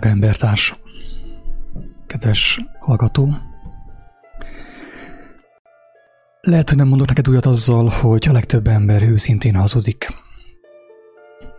[0.00, 0.78] Drága embertárs,
[2.06, 3.34] kedves hallgató,
[6.40, 10.08] lehet, hogy nem mondok neked újat azzal, hogy a legtöbb ember őszintén hazudik.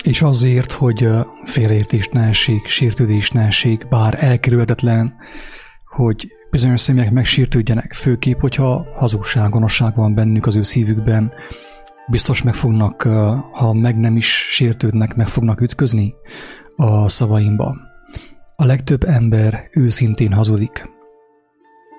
[0.03, 1.09] És azért, hogy
[1.44, 5.14] félreértés ne esik, sértődés ne esik, bár elkerülhetetlen,
[5.86, 11.34] hogy bizonyos személyek megsértődjenek, főképp, hogyha hazugság, gonoszság van bennük az ő szívükben,
[12.08, 13.02] biztos meg fognak,
[13.52, 16.14] ha meg nem is sértődnek, meg fognak ütközni
[16.75, 17.89] a szavaimba.
[18.62, 20.90] A legtöbb ember őszintén hazudik.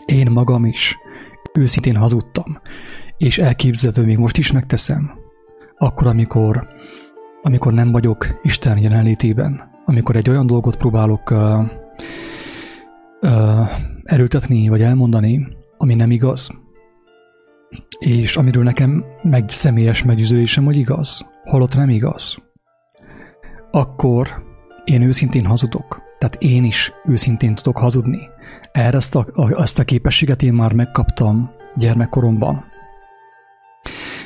[0.04, 0.96] Én magam is
[1.52, 2.60] őszintén hazudtam,
[3.16, 5.10] és elképzelhető még most is megteszem.
[5.78, 6.68] Akkor, amikor,
[7.42, 11.64] amikor nem vagyok Isten jelenlétében, amikor egy olyan dolgot próbálok uh,
[13.20, 13.68] uh,
[14.02, 16.50] erőltetni vagy elmondani, ami nem igaz,
[17.98, 22.36] és amiről nekem meg személyes meggyőződésem, hogy igaz, holott nem igaz,
[23.70, 24.44] akkor
[24.84, 26.10] én őszintén hazudok.
[26.22, 28.28] Tehát én is őszintén tudok hazudni.
[28.72, 32.64] Erre ezt a, ezt a képességet én már megkaptam gyermekkoromban.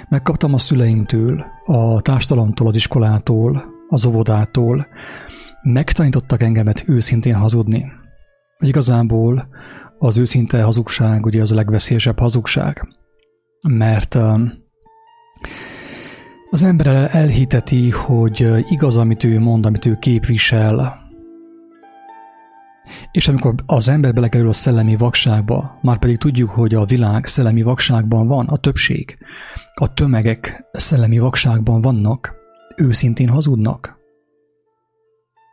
[0.09, 4.87] Megkaptam a szüleimtől, a társadalomtól, az iskolától, az óvodától.
[5.63, 7.93] Megtanítottak engemet őszintén hazudni.
[8.59, 9.49] Igazából
[9.99, 12.89] az őszinte hazugság ugye az a legveszélyesebb hazugság.
[13.69, 14.19] Mert
[16.51, 21.05] az ember elhiteti, hogy igaz, amit ő mond, amit ő képvisel,
[23.17, 27.63] és amikor az ember belekerül a szellemi vakságba, már pedig tudjuk, hogy a világ szellemi
[27.63, 29.19] vakságban van, a többség,
[29.75, 32.35] a tömegek szellemi vakságban vannak,
[32.77, 33.99] őszintén hazudnak.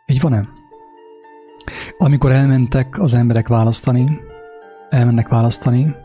[0.05, 0.47] Így van-e?
[1.97, 4.19] Amikor elmentek az emberek választani,
[4.89, 5.95] elmennek választani,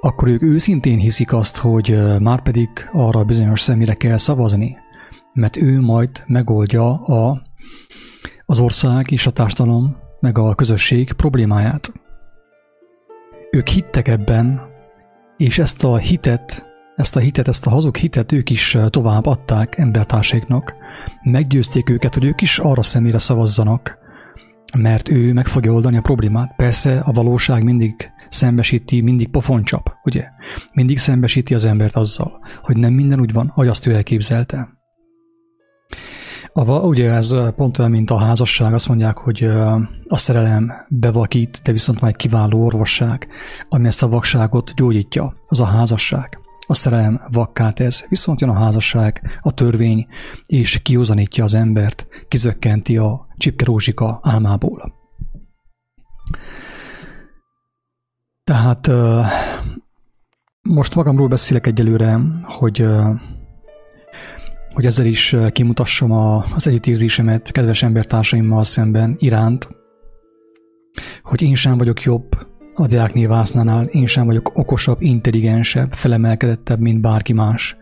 [0.00, 4.76] akkor ők őszintén hiszik azt, hogy már pedig arra bizonyos személyre kell szavazni,
[5.32, 7.42] mert ő majd megoldja a,
[8.46, 11.92] az ország és a társadalom meg a közösség problémáját.
[13.50, 14.60] Ők hittek ebben,
[15.36, 19.78] és ezt a hitet, ezt a hitet, ezt a hazug hitet ők is tovább adták
[19.78, 20.74] embertársaiknak.
[21.22, 23.98] Meggyőzték őket, hogy ők is arra személyre szavazzanak,
[24.78, 26.56] mert ő meg fogja oldani a problémát.
[26.56, 30.28] Persze a valóság mindig szembesíti, mindig pofoncsap, ugye?
[30.72, 34.77] Mindig szembesíti az embert azzal, hogy nem minden úgy van, ahogy azt ő elképzelte.
[36.58, 39.44] A, ugye ez pont olyan, mint a házasság, azt mondják, hogy
[40.06, 43.28] a szerelem bevakít, de viszont van egy kiváló orvosság,
[43.68, 46.38] ami ezt a vakságot gyógyítja, az a házasság.
[46.66, 50.06] A szerelem vakkát ez, viszont jön a házasság, a törvény,
[50.46, 54.94] és kiúzanítja az embert, kizökkenti a csipkerózsika álmából.
[58.44, 58.90] Tehát
[60.62, 62.86] most magamról beszélek egyelőre, hogy
[64.78, 69.68] hogy ezzel is kimutassam a, az együttérzésemet kedves embertársaimmal szemben iránt,
[71.22, 77.00] hogy én sem vagyok jobb a Deák Vásznánál, én sem vagyok okosabb, intelligensebb, felemelkedettebb, mint
[77.00, 77.76] bárki más.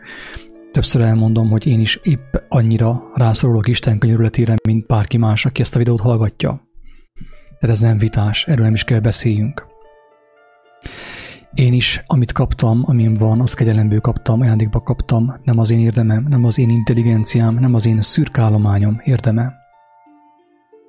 [0.72, 5.74] Többször elmondom, hogy én is épp annyira rászorulok Isten könyörületére, mint bárki más, aki ezt
[5.74, 6.68] a videót hallgatja.
[7.60, 9.66] Tehát ez nem vitás, erről nem is kell beszéljünk.
[11.56, 16.26] Én is, amit kaptam, amin van, azt kegyelemből kaptam, ajándékba kaptam, nem az én érdemem,
[16.28, 19.54] nem az én intelligenciám, nem az én szürkállományom érdeme.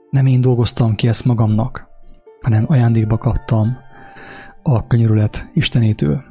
[0.10, 1.88] Nem én dolgoztam ki ezt magamnak,
[2.42, 3.78] hanem ajándékba kaptam
[4.64, 6.24] a könyörület Istenétől.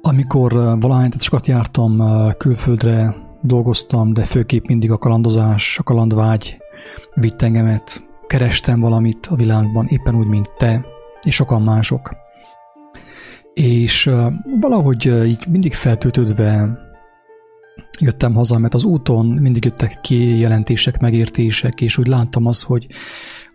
[0.00, 2.02] Amikor valahány sokat jártam
[2.36, 6.58] külföldre, dolgoztam, de főképp mindig a kalandozás, a kalandvágy
[7.14, 10.84] vitt engemet, kerestem valamit a világban, éppen úgy, mint te
[11.22, 12.26] és sokan mások
[13.58, 14.10] és
[14.60, 16.78] valahogy így mindig feltöltődve
[18.00, 22.86] jöttem haza, mert az úton mindig jöttek ki jelentések, megértések, és úgy láttam azt, hogy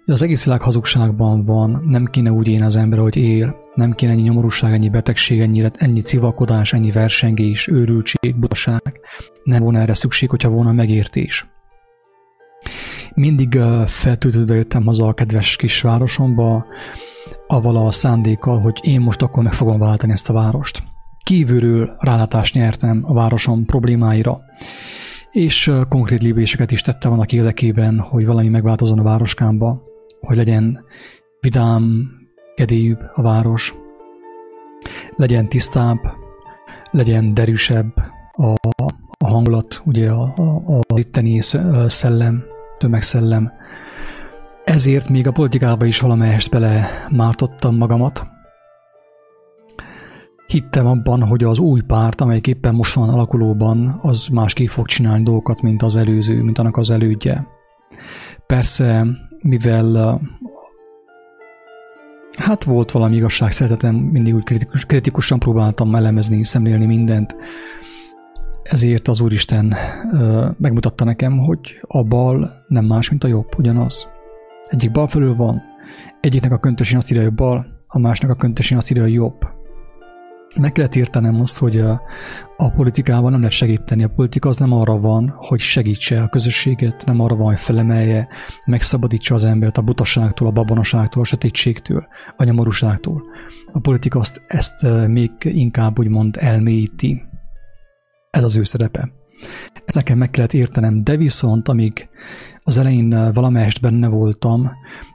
[0.06, 4.12] az egész világ hazugságban van, nem kéne úgy élni az ember, hogy él, nem kéne
[4.12, 9.00] ennyi nyomorúság, ennyi betegség, ennyi, ennyi civakodás, ennyi versengés, őrültség, butaság.
[9.44, 11.48] Nem volna erre szükség, hogyha volna megértés.
[13.14, 16.66] Mindig feltöltődve jöttem haza a kedves kisvárosomba,
[17.48, 20.84] avval a szándékkal, hogy én most akkor meg fogom váltani ezt a várost.
[21.24, 24.42] Kívülről rálátást nyertem a városom problémáira,
[25.32, 29.82] és konkrét lépéseket is tettem annak érdekében, hogy valami megváltozzon a városkámba,
[30.20, 30.84] hogy legyen
[31.40, 32.12] vidám,
[32.56, 33.76] kedélyűbb a város,
[35.16, 35.98] legyen tisztább,
[36.92, 37.94] legyen derűsebb
[38.32, 38.54] a,
[39.18, 41.40] a hangulat, ugye a, a, a itteni
[41.88, 42.44] szellem,
[42.78, 43.52] tömegszellem,
[44.64, 48.28] ezért még a politikába is valamelyest bele mártottam magamat.
[50.48, 55.24] Hittem abban, hogy az új párt, amelyik éppen most van alakulóban, az másképp fog csinálni
[55.24, 57.48] dolgokat, mint az előző, mint annak az elődje.
[58.46, 59.06] Persze,
[59.40, 60.20] mivel
[62.38, 67.36] hát volt valami igazság, szeretetem, mindig úgy kritikus, kritikusan próbáltam elemezni, szemlélni mindent,
[68.64, 69.76] ezért az Úristen
[70.12, 74.13] ö, megmutatta nekem, hogy a bal nem más, mint a jobb, ugyanaz.
[74.70, 75.62] Egyik bal felül van,
[76.22, 79.48] egyiknek a köntösén azt írja, hogy bal, a másnak a köntösén azt írja, hogy jobb.
[80.60, 82.02] Meg kellett értenem azt, hogy a,
[82.58, 84.04] a politikában nem lehet segíteni.
[84.04, 88.28] A politika az nem arra van, hogy segítse a közösséget, nem arra van, hogy felemelje,
[88.66, 92.08] megszabadítsa az embert a butaságtól, a babonaságtól, a sötétségtől,
[92.38, 93.24] a nyomorúságtól.
[93.72, 97.22] A politika azt, ezt még inkább úgymond elmélyíti.
[98.30, 99.12] Ez az ő szerepe.
[99.86, 102.10] Ezt nekem meg kellett értenem, de viszont amíg
[102.64, 104.72] az elején valamelyest benne voltam,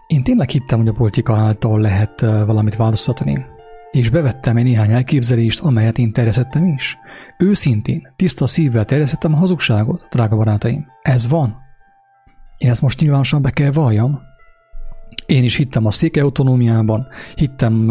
[0.06, 3.44] én tényleg hittem, hogy a politika által lehet valamit változtatni.
[3.90, 6.98] És bevettem egy néhány elképzelést, amelyet én terjesztettem is.
[7.38, 10.86] Őszintén, tiszta szívvel terjesztettem a hazugságot, drága barátaim.
[11.02, 11.56] Ez van.
[12.58, 14.20] Én ezt most nyilvánosan be kell valljam.
[15.26, 17.90] Én is hittem a székely autonómiában, hittem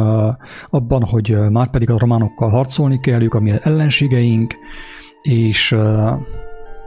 [0.69, 4.55] abban, hogy uh, már pedig a románokkal harcolni kell, ők a mi ellenségeink,
[5.21, 6.11] és uh,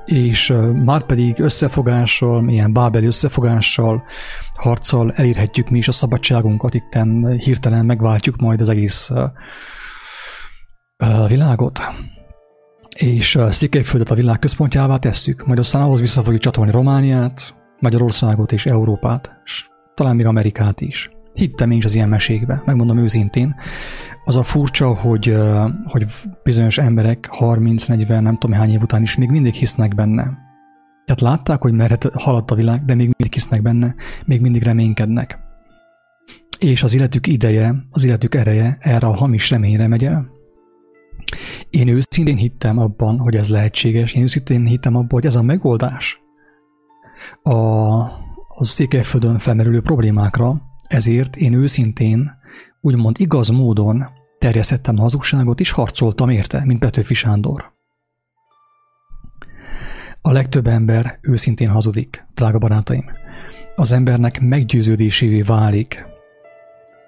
[0.05, 0.55] és
[0.85, 4.03] már pedig összefogással, ilyen bábeli összefogással,
[4.57, 9.11] harccal elérhetjük mi is a szabadságunkat, itten hirtelen megváltjuk majd az egész
[11.27, 11.81] világot.
[12.97, 18.67] És Székelyföldet a világ központjává tesszük, majd aztán ahhoz vissza fogjuk csatolni Romániát, Magyarországot és
[18.67, 21.11] Európát, és talán még Amerikát is.
[21.41, 23.55] Hittem én is az ilyen mesékbe, megmondom őszintén.
[24.25, 25.37] Az a furcsa, hogy,
[25.85, 26.07] hogy
[26.43, 30.23] bizonyos emberek 30-40, nem tudom hány év után is még mindig hisznek benne.
[31.05, 33.95] Tehát látták, hogy merre haladt a világ, de még mindig hisznek benne,
[34.25, 35.39] még mindig reménykednek.
[36.59, 40.31] És az életük ideje, az életük ereje erre a hamis reményre megy el.
[41.71, 46.21] Én őszintén hittem abban, hogy ez lehetséges, én őszintén hittem abban, hogy ez a megoldás
[47.43, 47.55] a,
[48.49, 52.31] a Székelyföldön felmerülő problémákra, ezért én őszintén,
[52.81, 54.05] úgymond igaz módon
[54.39, 57.73] terjesztettem hazugságot, és harcoltam érte, mint Petőfi Sándor.
[60.23, 63.05] A legtöbb ember őszintén hazudik, drága barátaim.
[63.75, 66.07] Az embernek meggyőződésévé válik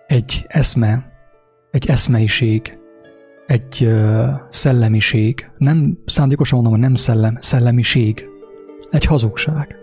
[0.06, 1.12] egy eszme,
[1.70, 2.78] egy eszmeiség,
[3.46, 8.24] egy uh, szellemiség, nem szándékosan mondom, hogy nem szellem, szellemiség,
[8.90, 9.76] egy hazugság,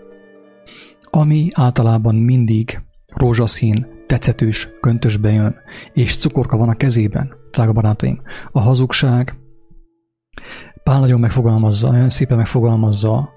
[1.10, 5.56] ami általában mindig rózsaszín, tetszetős köntösbe jön,
[5.92, 8.22] és cukorka van a kezében, drága barátaim.
[8.52, 9.34] A hazugság
[10.82, 13.30] Pál nagyon megfogalmazza, nagyon szépen megfogalmazza,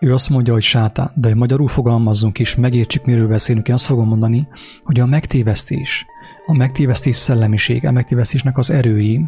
[0.00, 3.68] ő azt mondja, hogy sátán, de magyarul fogalmazzunk is, megértsük, miről beszélünk.
[3.68, 4.48] Én azt fogom mondani,
[4.84, 6.06] hogy a megtévesztés,
[6.46, 9.24] a megtévesztés szellemiség, a megtévesztésnek az erői,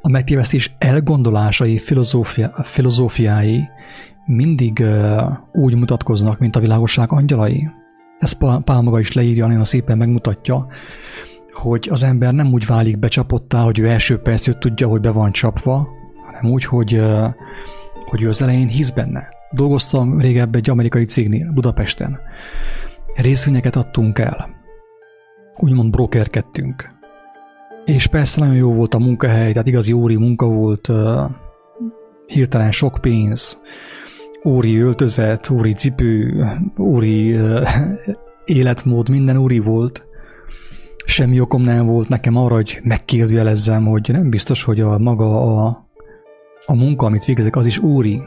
[0.00, 3.68] a megtévesztés elgondolásai, filozófia, filozófiái
[4.26, 5.22] mindig uh,
[5.52, 7.70] úgy mutatkoznak, mint a világosság angyalai.
[8.22, 10.66] Ezt Pál maga is leírja, nagyon szépen megmutatja,
[11.52, 15.32] hogy az ember nem úgy válik becsapottá, hogy ő első percét tudja, hogy be van
[15.32, 15.88] csapva,
[16.26, 17.02] hanem úgy, hogy,
[18.04, 19.28] hogy ő az elején hisz benne.
[19.50, 22.18] Dolgoztam régebben egy amerikai cégnél, Budapesten.
[23.16, 24.50] Részvényeket adtunk el.
[25.56, 26.90] Úgymond brokerkedtünk.
[27.84, 30.90] És persze nagyon jó volt a munkahely, tehát igazi óri munka volt,
[32.26, 33.60] hirtelen sok pénz,
[34.44, 36.44] óri öltözet, óri cipő,
[36.76, 37.68] uh,
[38.44, 40.06] életmód, minden óri volt.
[41.04, 45.86] Semmi okom nem volt nekem arra, hogy megkérdőjelezzem, hogy nem biztos, hogy a maga a,
[46.66, 48.22] a munka, amit végezek, az is óri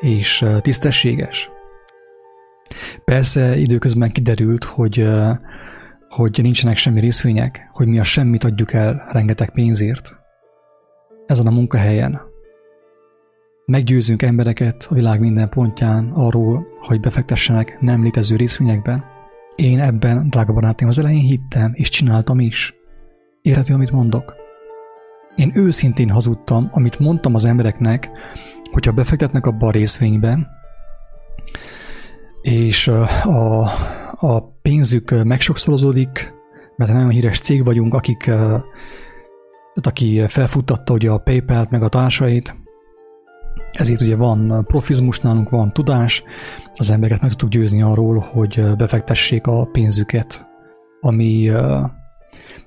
[0.00, 1.50] és uh, tisztességes.
[3.04, 5.08] Persze időközben kiderült, hogy,
[6.08, 10.16] hogy nincsenek semmi részvények, hogy mi a semmit adjuk el rengeteg pénzért.
[11.26, 12.20] Ezen a munkahelyen
[13.70, 19.04] Meggyőzünk embereket a világ minden pontján arról, hogy befektessenek nem létező részvényekben.
[19.54, 22.74] Én ebben, drága barátaim, az elején hittem, és csináltam is.
[23.42, 24.34] Érthető, amit mondok?
[25.36, 28.10] Én őszintén hazudtam, amit mondtam az embereknek,
[28.72, 30.48] hogyha befektetnek abba a részvénybe,
[32.42, 32.88] és
[33.22, 33.62] a,
[34.12, 36.34] a pénzük megsokszorozódik,
[36.76, 38.64] mert nagyon híres cég vagyunk, akik, tehát
[39.82, 42.66] aki felfuttatta ugye a PayPal-t meg a társait,
[43.78, 46.22] ezért ugye van profizmus nálunk, van tudás,
[46.74, 50.46] az embereket meg tudtuk győzni arról, hogy befektessék a pénzüket,
[51.00, 51.50] ami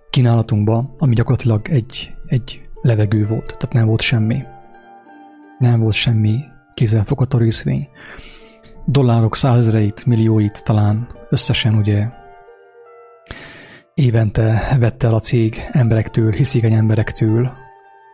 [0.09, 4.43] kínálatunkba, ami gyakorlatilag egy, egy levegő volt, tehát nem volt semmi.
[5.59, 6.39] Nem volt semmi
[6.73, 7.87] kézzelfogható részvény.
[8.85, 12.07] Dollárok százezreit, millióit talán összesen ugye
[13.93, 17.51] évente vette el a cég emberektől, hiszékeny emberektől,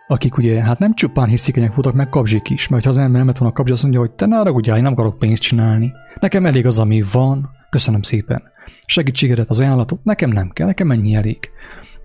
[0.08, 3.34] akik ugye hát nem csupán hiszékenyek voltak, meg kapzsik is, mert ha az ember nem
[3.40, 5.94] volna kapzsi, azt mondja, hogy te ne ugye, én nem akarok pénzt csinálni.
[6.20, 8.44] Nekem elég az, ami van, köszönöm szépen.
[8.86, 11.50] Segítségedet, az ajánlatot, nekem nem kell, nekem ennyi elég.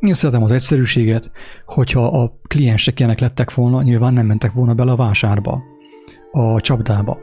[0.01, 1.31] Én szeretem az egyszerűséget,
[1.67, 5.63] hogyha a kliensek ilyenek lettek volna, nyilván nem mentek volna bele a vásárba,
[6.31, 7.19] a csapdába.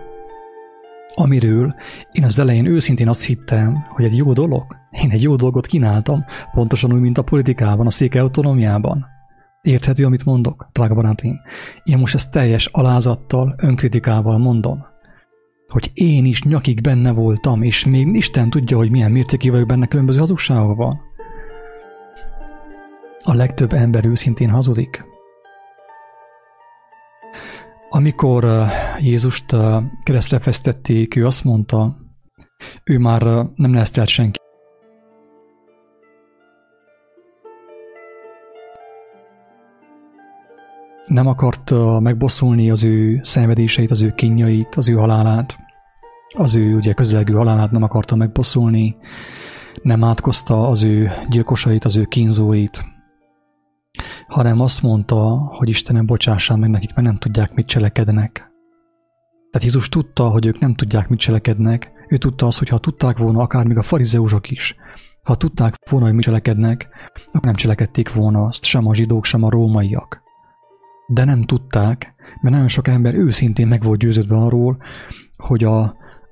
[1.16, 1.76] Amiről
[2.12, 4.76] én az elején őszintén azt hittem, hogy egy jó dolog.
[5.04, 9.06] Én egy jó dolgot kínáltam, pontosan úgy, mint a politikában, a széke autonómiában.
[9.62, 11.40] Érthető, amit mondok, drága barátaim?
[11.84, 14.86] Én most ezt teljes alázattal, önkritikával mondom.
[15.68, 19.88] Hogy én is nyakig benne voltam, és még Isten tudja, hogy milyen mértékig vagyok benne
[19.88, 21.00] különböző hazugságokban.
[23.24, 25.06] A legtöbb ember őszintén hazudik.
[27.90, 28.46] Amikor
[29.00, 29.56] Jézust
[30.04, 31.96] keresztre fesztették, ő azt mondta,
[32.84, 33.22] ő már
[33.56, 34.39] nem neheztelt senki.
[41.10, 45.58] Nem akart megbosszulni az ő szenvedéseit, az ő kínjait, az ő halálát,
[46.38, 48.96] az ő ugye közelgő halálát nem akarta megbosszulni,
[49.82, 52.84] nem átkozta az ő gyilkosait, az ő kínzóit,
[54.28, 58.32] hanem azt mondta, hogy Istenem bocsássál meg nekik, mert nem tudják, mit cselekednek.
[59.52, 63.18] Tehát Jézus tudta, hogy ők nem tudják, mit cselekednek, ő tudta azt, hogy ha tudták
[63.18, 64.76] volna, akár még a farizeusok is,
[65.24, 66.88] ha tudták volna, hogy mit cselekednek,
[67.26, 70.28] akkor nem cselekedték volna azt, sem a zsidók, sem a rómaiak.
[71.12, 74.78] De nem tudták, mert nagyon sok ember őszintén meg volt győződve arról,
[75.38, 75.82] hogy a,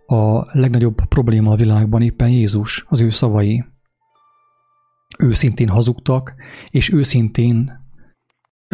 [0.06, 3.66] a legnagyobb probléma a világban éppen Jézus, az ő szavai.
[5.20, 6.34] Őszintén hazugtak,
[6.70, 7.86] és őszintén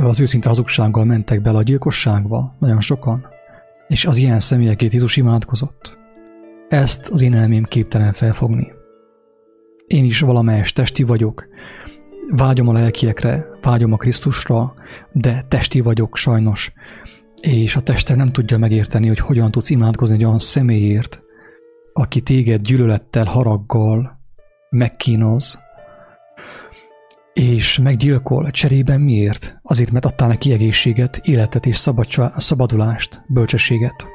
[0.02, 3.26] az őszinte hazugsággal mentek bele a gyilkosságba, nagyon sokan,
[3.88, 5.98] és az ilyen személyekét Jézus imádkozott.
[6.70, 8.72] Ezt az én elmém képtelen felfogni.
[9.88, 11.48] Én is valamelyes testi vagyok,
[12.30, 14.74] vágyom a lelkiekre, vágyom a Krisztusra,
[15.12, 16.74] de testi vagyok sajnos,
[17.42, 21.22] és a teste nem tudja megérteni, hogy hogyan tudsz imádkozni egy olyan személyért,
[21.94, 24.20] aki téged gyűlölettel, haraggal
[24.70, 25.60] megkínoz,
[27.34, 29.60] és meggyilkol cserében miért?
[29.62, 31.90] Azért, mert adtál neki egészséget, életet és
[32.38, 34.08] szabadulást, bölcsességet,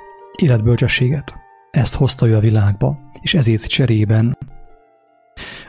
[0.43, 1.35] életbölcsességet.
[1.71, 4.39] Ezt hozta ő a világba, és ezért cserében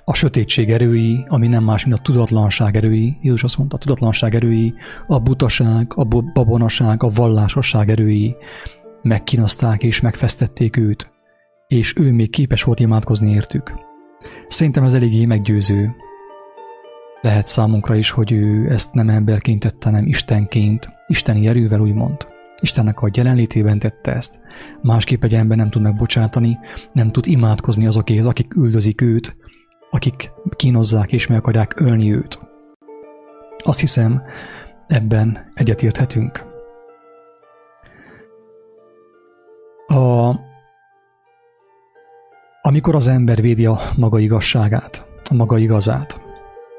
[0.09, 4.35] a sötétség erői, ami nem más, mint a tudatlanság erői, Jézus azt mondta, a tudatlanság
[4.35, 4.73] erői,
[5.07, 8.35] a butaság, a babonaság, a vallásosság erői
[9.01, 11.11] megkínozták és megfesztették őt,
[11.67, 13.73] és ő még képes volt imádkozni értük.
[14.47, 15.95] Szerintem ez eléggé meggyőző,
[17.21, 22.27] lehet számunkra is, hogy ő ezt nem emberként tette, hanem Istenként, isteni erővel úgymond.
[22.61, 24.39] Istennek a jelenlétében tette ezt.
[24.81, 26.57] Másképp egy ember nem tud megbocsátani,
[26.93, 29.35] nem tud imádkozni azokért, akik üldözik őt,
[29.89, 32.39] akik kínozzák és meg akarják ölni őt.
[33.63, 34.21] Azt hiszem,
[34.87, 36.47] ebben egyetérthetünk.
[39.87, 40.35] A,
[42.61, 46.21] amikor az ember védi a maga igazságát, a maga igazát,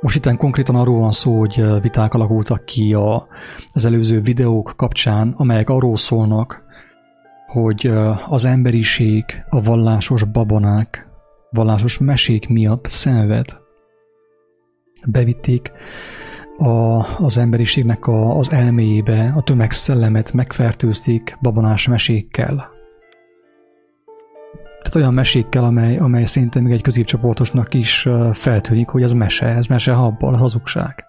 [0.01, 3.27] most itt konkrétan arról van szó, hogy viták alakultak ki a,
[3.73, 6.65] az előző videók kapcsán, amelyek arról szólnak,
[7.47, 7.93] hogy
[8.29, 11.10] az emberiség a vallásos babonák,
[11.51, 13.59] vallásos mesék miatt szenved.
[15.07, 15.73] Bevitték
[16.57, 22.79] a, az emberiségnek a, az elméjébe, a tömegszellemet megfertőzték babonás mesékkel
[24.83, 29.67] tehát olyan mesékkel, amely, amely szinte még egy középcsoportosnak is feltűnik, hogy ez mese, ez
[29.67, 31.05] mese habbal, hazugság.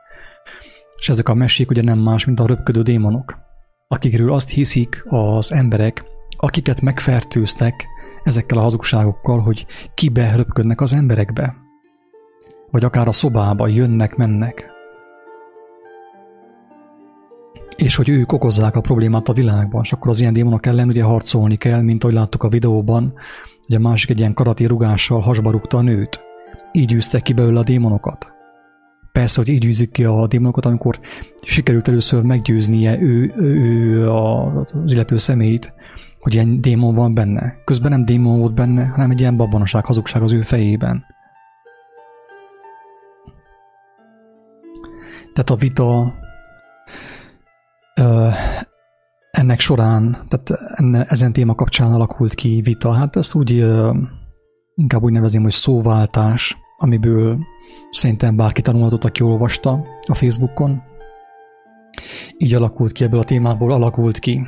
[0.97, 3.37] És ezek a mesék ugye nem más, mint a röpködő démonok,
[3.87, 6.03] akikről azt hiszik az emberek,
[6.37, 7.85] akiket megfertőztek
[8.23, 11.55] ezekkel a hazugságokkal, hogy kibe röpködnek az emberekbe.
[12.71, 14.69] Vagy akár a szobába jönnek, mennek.
[17.75, 21.03] És hogy ők okozzák a problémát a világban, és akkor az ilyen démonok ellen ugye
[21.03, 23.13] harcolni kell, mint ahogy láttuk a videóban,
[23.67, 26.21] hogy a másik egy ilyen karati rugással hasba rúgta a nőt.
[26.71, 28.31] Így űzte ki belőle a démonokat.
[29.11, 30.99] Persze, hogy így űzik ki a démonokat, amikor
[31.45, 35.73] sikerült először meggyőznie ő, ő, ő az illető személyt,
[36.21, 37.55] hogy ilyen démon van benne.
[37.65, 41.05] Közben nem démon volt benne, hanem egy ilyen babonaság, hazugság az ő fejében.
[45.33, 46.13] Tehát a vita
[49.31, 52.91] ennek során, tehát enne, ezen téma kapcsán alakult ki vita.
[52.91, 53.65] Hát ezt úgy
[54.75, 57.37] inkább úgy nevezem, hogy szóváltás, amiből
[57.91, 60.81] szerintem bárki tanulhatott, aki olvasta a Facebookon.
[62.37, 64.47] Így alakult ki, ebből a témából alakult ki.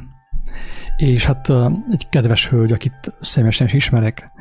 [1.03, 1.49] És hát
[1.91, 4.31] egy kedves hölgy, akit személyesen is ismerek,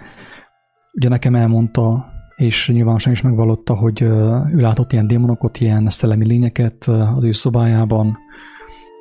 [0.92, 6.85] ugye nekem elmondta, és nyilvánosan is megvallotta, hogy ő látott ilyen démonokat, ilyen szellemi lényeket
[7.16, 8.19] az ő szobájában,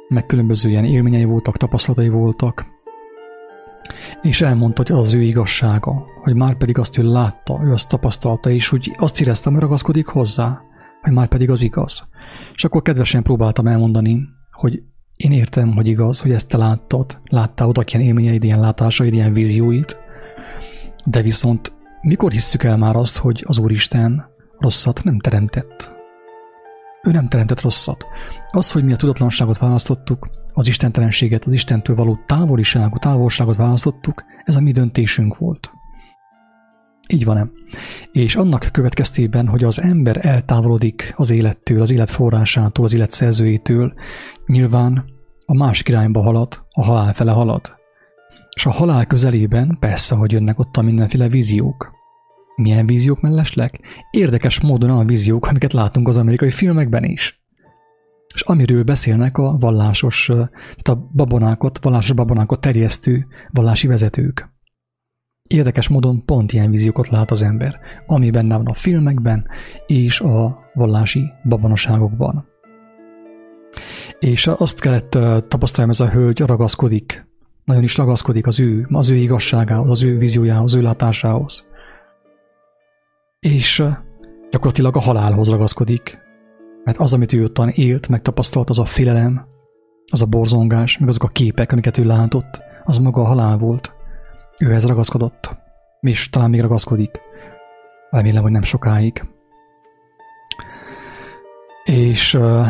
[0.07, 2.65] meg különböző ilyen élményei voltak, tapasztalatai voltak,
[4.21, 8.49] és elmondta, hogy az ő igazsága, hogy már pedig azt ő látta, ő azt tapasztalta,
[8.49, 10.61] és úgy azt éreztem, hogy ragaszkodik hozzá,
[11.01, 12.09] hogy már pedig az igaz.
[12.53, 14.83] És akkor kedvesen próbáltam elmondani, hogy
[15.23, 19.33] én értem, hogy igaz, hogy ezt te láttad, láttál oda ilyen élményeid, ilyen látásaid, ilyen
[19.33, 19.97] vízióit,
[21.05, 24.25] de viszont mikor hisszük el már azt, hogy az Úristen
[24.59, 25.93] rosszat nem teremtett?
[27.03, 28.05] Ő nem teremtett rosszat.
[28.51, 34.55] Az, hogy mi a tudatlanságot választottuk, az istentelenséget, az Istentől való távoliságot, távolságot választottuk, ez
[34.55, 35.71] a mi döntésünk volt.
[37.11, 37.49] Így van-e?
[38.11, 43.93] És annak következtében, hogy az ember eltávolodik az élettől, az élet forrásától, az élet szerzőjétől,
[44.45, 45.05] nyilván
[45.45, 47.75] a másik irányba halad, a halál fele halad.
[48.55, 51.91] És a halál közelében persze, hogy jönnek ott a mindenféle víziók.
[52.55, 53.79] Milyen víziók mellesleg?
[54.11, 57.41] Érdekes módon a víziók, amiket látunk az amerikai filmekben is
[58.33, 64.49] és amiről beszélnek a vallásos, tehát a babonákot, vallásos babonákot terjesztő vallási vezetők.
[65.51, 69.47] Érdekes módon pont ilyen víziókat lát az ember, ami benne van a filmekben
[69.85, 72.47] és a vallási babonaságokban.
[74.19, 75.09] És azt kellett
[75.47, 77.25] tapasztaljam, ez a hölgy ragaszkodik,
[77.65, 81.69] nagyon is ragaszkodik az ő, az ő igazságához, az ő víziójához, az ő látásához.
[83.39, 83.83] És
[84.51, 86.19] gyakorlatilag a halálhoz ragaszkodik,
[86.83, 89.45] mert az, amit ő ottan élt, megtapasztalt, az a félelem,
[90.11, 93.99] az a borzongás, meg azok a képek, amiket ő látott, az maga a halál volt.
[94.61, 95.55] Őhez ragaszkodott,
[96.01, 97.19] és talán még ragaszkodik.
[98.09, 99.23] Remélem, hogy nem sokáig.
[101.83, 102.65] És uh,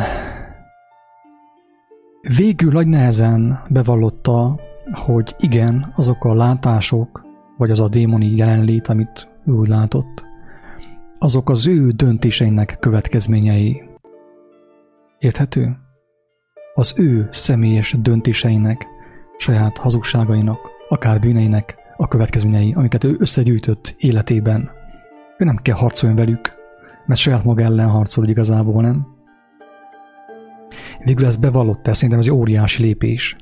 [2.38, 4.60] végül nagy nehezen bevallotta,
[4.92, 7.26] hogy igen, azok a látások,
[7.58, 10.24] vagy az a démoni jelenlét, amit ő látott,
[11.18, 13.84] azok az ő döntéseinek következményei.
[15.18, 15.78] Érthető?
[16.74, 18.88] Az ő személyes döntéseinek,
[19.38, 24.70] saját hazugságainak, akár bűneinek a következményei, amiket ő összegyűjtött életében.
[25.38, 26.54] Ő nem kell harcolni velük,
[27.06, 29.08] mert saját maga ellen harcol, igazából nem.
[31.04, 33.36] Végül ez bevallott el, szerintem ez egy óriási lépés.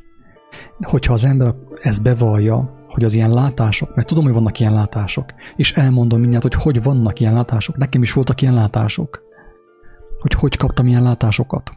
[0.79, 5.33] Hogyha az ember ezt bevallja, hogy az ilyen látások, mert tudom, hogy vannak ilyen látások,
[5.55, 9.27] és elmondom mindjárt, hogy hogy vannak ilyen látások, nekem is voltak ilyen látások
[10.19, 11.71] hogy hogy kaptam ilyen látásokat.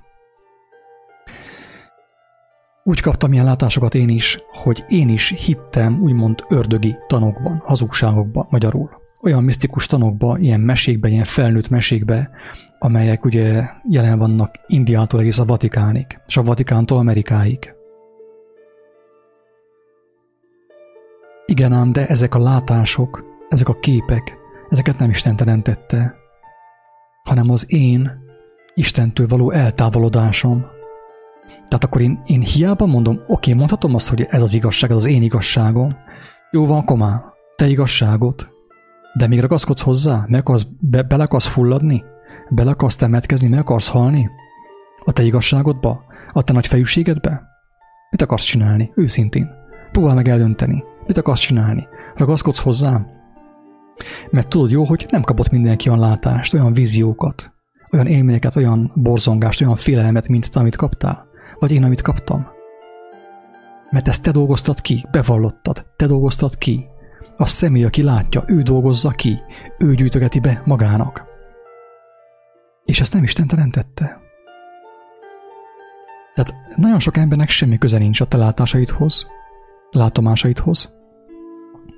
[2.85, 8.90] Úgy kaptam ilyen látásokat én is, hogy én is hittem úgymond ördögi tanokban, hazugságokban magyarul.
[9.23, 12.31] Olyan misztikus tanokban, ilyen mesékben, ilyen felnőtt mesékben,
[12.79, 17.75] amelyek ugye jelen vannak Indiától egész a Vatikánig, és a Vatikántól Amerikáig.
[21.47, 24.37] Igen ám, de ezek a látások, ezek a képek,
[24.68, 26.14] ezeket nem Isten teremtette,
[27.23, 28.21] hanem az én
[28.75, 30.66] Istentől való eltávolodásom.
[31.66, 35.07] Tehát akkor én, én hiába mondom, oké, mondhatom azt, hogy ez az igazság, ez az
[35.07, 35.96] én igazságom.
[36.51, 37.25] Jó van, komá,
[37.57, 38.51] te igazságot.
[39.14, 40.25] De még ragaszkodsz hozzá?
[40.29, 42.05] Meg akarsz, be, bele akarsz fulladni?
[42.48, 43.48] Bele akarsz temetkezni?
[43.48, 44.31] Meg akarsz halni?
[45.05, 46.05] A te igazságodba?
[46.33, 47.42] A te nagy fejűségedbe?
[48.11, 48.92] Mit akarsz csinálni?
[48.94, 49.51] Őszintén.
[49.92, 50.85] Próbál meg eldönteni.
[51.07, 51.87] Mit akarsz csinálni?
[52.14, 53.07] Ragaszkodsz hozzá?
[54.31, 57.53] Mert tudod jó, hogy nem kapott mindenki olyan látást, olyan víziókat,
[57.90, 61.27] olyan élményeket, olyan borzongást, olyan félelmet, mint te, amit kaptál?
[61.62, 62.46] Vagy én, amit kaptam?
[63.90, 66.87] Mert ezt te dolgoztad ki, bevallottad, te dolgoztad ki.
[67.37, 69.40] A személy, aki látja, ő dolgozza ki,
[69.79, 71.25] ő gyűjtögeti be magának.
[72.85, 74.20] És ezt nem Isten teremtette.
[76.35, 79.27] Tehát nagyon sok embernek semmi köze nincs a te látásaidhoz,
[79.90, 80.94] látomásaidhoz,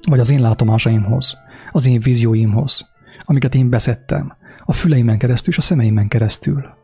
[0.09, 1.37] vagy az én látomásaimhoz,
[1.72, 2.87] az én vízióimhoz,
[3.22, 6.83] amiket én beszettem, a füleimen keresztül és a szemeimen keresztül.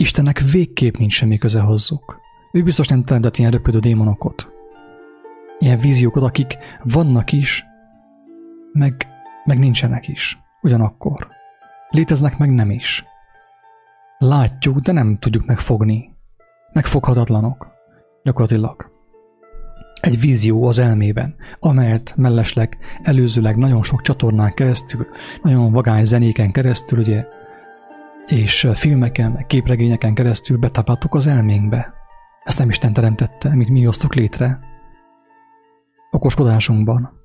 [0.00, 2.20] Istennek végképp nincs semmi köze hozzuk.
[2.52, 4.48] Ő biztos nem teremtett ilyen röpködő démonokat.
[5.58, 7.64] Ilyen víziókat, akik vannak is,
[8.72, 9.06] meg,
[9.44, 10.38] meg nincsenek is.
[10.62, 11.28] Ugyanakkor.
[11.90, 13.04] Léteznek, meg nem is.
[14.18, 16.16] Látjuk, de nem tudjuk megfogni.
[16.72, 17.66] Megfoghatatlanok.
[18.22, 18.90] Gyakorlatilag
[20.00, 25.06] egy vízió az elmében, amelyet mellesleg előzőleg nagyon sok csatornán keresztül,
[25.42, 27.26] nagyon vagány zenéken keresztül, ugye,
[28.26, 31.94] és filmeken, képregényeken keresztül betápláltuk az elménkbe.
[32.44, 34.58] Ezt nem Isten teremtette, amit mi osztok létre.
[36.10, 37.18] Okoskodásunkban.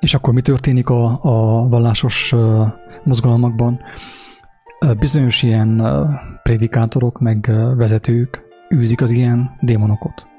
[0.00, 2.34] És akkor mi történik a, a vallásos
[3.04, 3.80] mozgalmakban?
[4.98, 5.82] Bizonyos ilyen
[6.42, 8.42] predikátorok, meg vezetők
[8.74, 10.33] űzik az ilyen démonokat.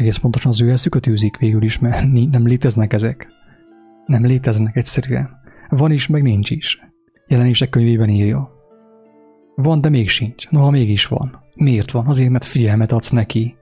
[0.00, 3.28] Egész pontosan az ő eszüket űzik végül is, mert nem léteznek ezek.
[4.06, 5.30] Nem léteznek egyszerűen.
[5.68, 6.78] Van is, meg nincs is.
[7.26, 8.50] Jelenések könyvében írja.
[9.54, 10.48] Van, de még sincs.
[10.48, 11.42] Noha mégis van.
[11.54, 12.06] Miért van?
[12.06, 13.56] Azért, mert figyelmet adsz neki.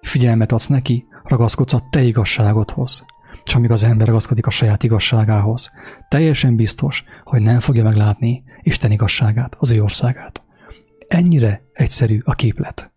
[0.00, 3.04] Figyelmet adsz neki, ragaszkodsz a te igazságodhoz.
[3.44, 5.70] És amíg az ember ragaszkodik a saját igazságához,
[6.08, 10.42] teljesen biztos, hogy nem fogja meglátni Isten igazságát, az ő országát.
[11.08, 12.94] Ennyire egyszerű a képlet.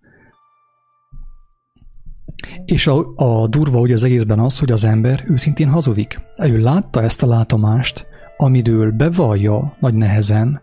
[2.65, 6.21] És a, a durva ugye az egészben az, hogy az ember őszintén hazudik.
[6.43, 10.61] Ő látta ezt a látomást, amiről bevallja nagy nehezen,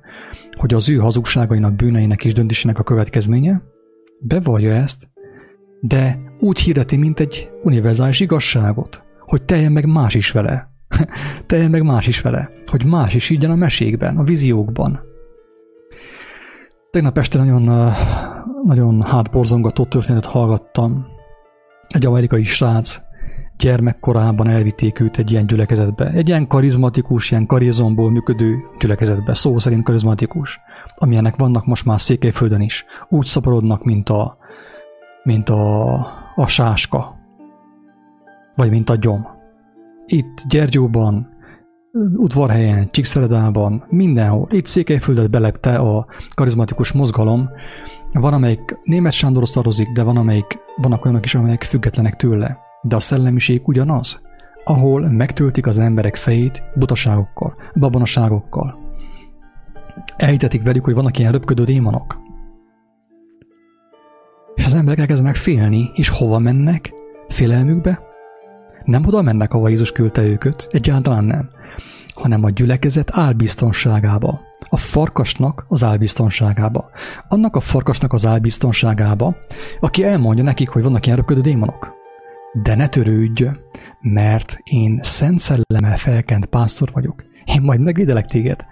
[0.57, 3.63] hogy az ő hazugságainak, bűneinek és döntésének a következménye,
[4.21, 5.09] bevallja ezt,
[5.81, 10.71] de úgy hirdeti, mint egy univerzális igazságot, hogy teljen meg más is vele.
[11.47, 15.01] teljen meg más is vele, hogy más is így a mesékben, a viziókban.
[16.91, 17.93] Tegnap este nagyon,
[18.65, 21.07] nagyon hátborzongató történetet hallgattam.
[21.89, 23.01] Egy amerikai srác
[23.59, 26.11] gyermekkorában elvitték őt egy ilyen gyülekezetbe.
[26.11, 30.61] Egy ilyen karizmatikus, ilyen karizomból működő gyülekezetbe, szó szerint karizmatikus,
[30.95, 32.85] amilyenek vannak most már Székelyföldön is.
[33.09, 34.37] Úgy szaporodnak, mint a,
[35.23, 35.95] mint a,
[36.35, 37.17] a sáska,
[38.55, 39.27] vagy mint a gyom.
[40.07, 41.29] Itt Gyergyóban,
[42.17, 44.49] udvarhelyen, Csíkszeredában, mindenhol.
[44.51, 47.49] Itt Székelyföldet belepte a karizmatikus mozgalom.
[48.13, 52.97] Van, amelyik német Sándor szarozik, de van, amelyik, vannak olyanok is, amelyek függetlenek tőle de
[52.97, 54.21] a szellemiség ugyanaz,
[54.65, 58.79] ahol megtöltik az emberek fejét butaságokkal, babonaságokkal.
[60.17, 62.19] Elhitetik velük, hogy vannak ilyen röpködő démonok.
[64.55, 66.93] És az emberek elkezdenek félni, és hova mennek?
[67.29, 68.01] Félelmükbe?
[68.85, 71.49] Nem oda mennek, ahova Jézus küldte őket, egyáltalán nem,
[72.17, 76.91] hanem a gyülekezet álbiztonságába, a farkasnak az álbiztonságába.
[77.29, 79.37] Annak a farkasnak az álbiztonságába,
[79.81, 81.97] aki elmondja nekik, hogy vannak ilyen röpködő démonok
[82.63, 83.45] de ne törődj,
[84.01, 87.25] mert én szent szellemmel felkent pásztor vagyok.
[87.45, 88.65] Én majd megvédelek téged.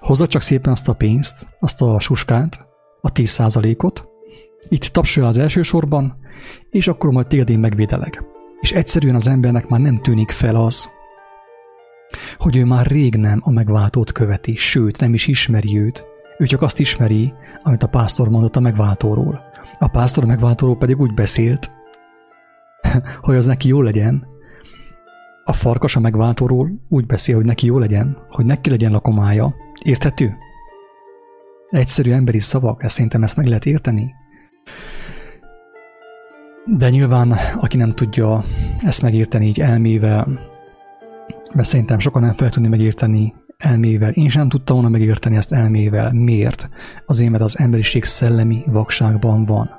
[0.00, 2.66] Hozza csak szépen azt a pénzt, azt a suskát,
[3.00, 4.08] a 10%-ot,
[4.68, 6.16] itt tapsolja az első sorban,
[6.70, 8.22] és akkor majd téged én megvédelek.
[8.60, 10.88] És egyszerűen az embernek már nem tűnik fel az,
[12.38, 16.04] hogy ő már rég nem a megváltót követi, sőt, nem is ismeri őt.
[16.38, 19.40] Ő csak azt ismeri, amit a pásztor mondott a megváltóról.
[19.78, 21.70] A pásztor a megváltóról pedig úgy beszélt,
[23.20, 24.26] hogy az neki jó legyen.
[25.44, 29.54] A farkas a megváltóról úgy beszél, hogy neki jó legyen, hogy neki legyen lakomája.
[29.82, 30.36] Érthető?
[31.70, 34.14] Egyszerű emberi szavak, ezt szerintem ezt meg lehet érteni.
[36.64, 38.44] De nyilván, aki nem tudja
[38.84, 40.52] ezt megérteni így elmével,
[41.54, 44.10] mert szerintem sokan nem fel tudni megérteni elmével.
[44.10, 46.12] Én sem tudtam volna megérteni ezt elmével.
[46.12, 46.68] Miért?
[47.06, 49.70] Azért, mert az emberiség szellemi vakságban van.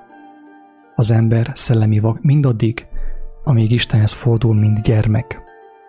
[0.95, 2.87] Az ember szellemi vak mindaddig,
[3.43, 5.41] amíg Istenhez fordul, mint gyermek,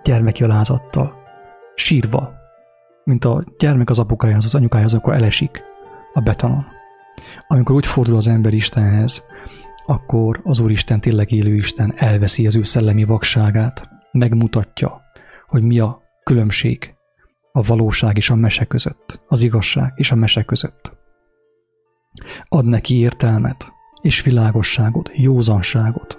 [0.05, 1.14] gyermeki alázattal,
[1.75, 2.33] sírva,
[3.05, 5.62] mint a gyermek az apukájához, az anyukájához, akkor elesik
[6.12, 6.64] a betonon.
[7.49, 9.25] Amikor úgy fordul az ember Istenhez,
[9.87, 15.06] akkor az Úristen tényleg élő Isten elveszi az ő szellemi vakságát, megmutatja,
[15.57, 16.95] hogy mi a különbség
[17.53, 20.92] a valóság és a mese között, az igazság és a mese között.
[22.49, 26.19] Ad neki értelmet és világosságot, józanságot,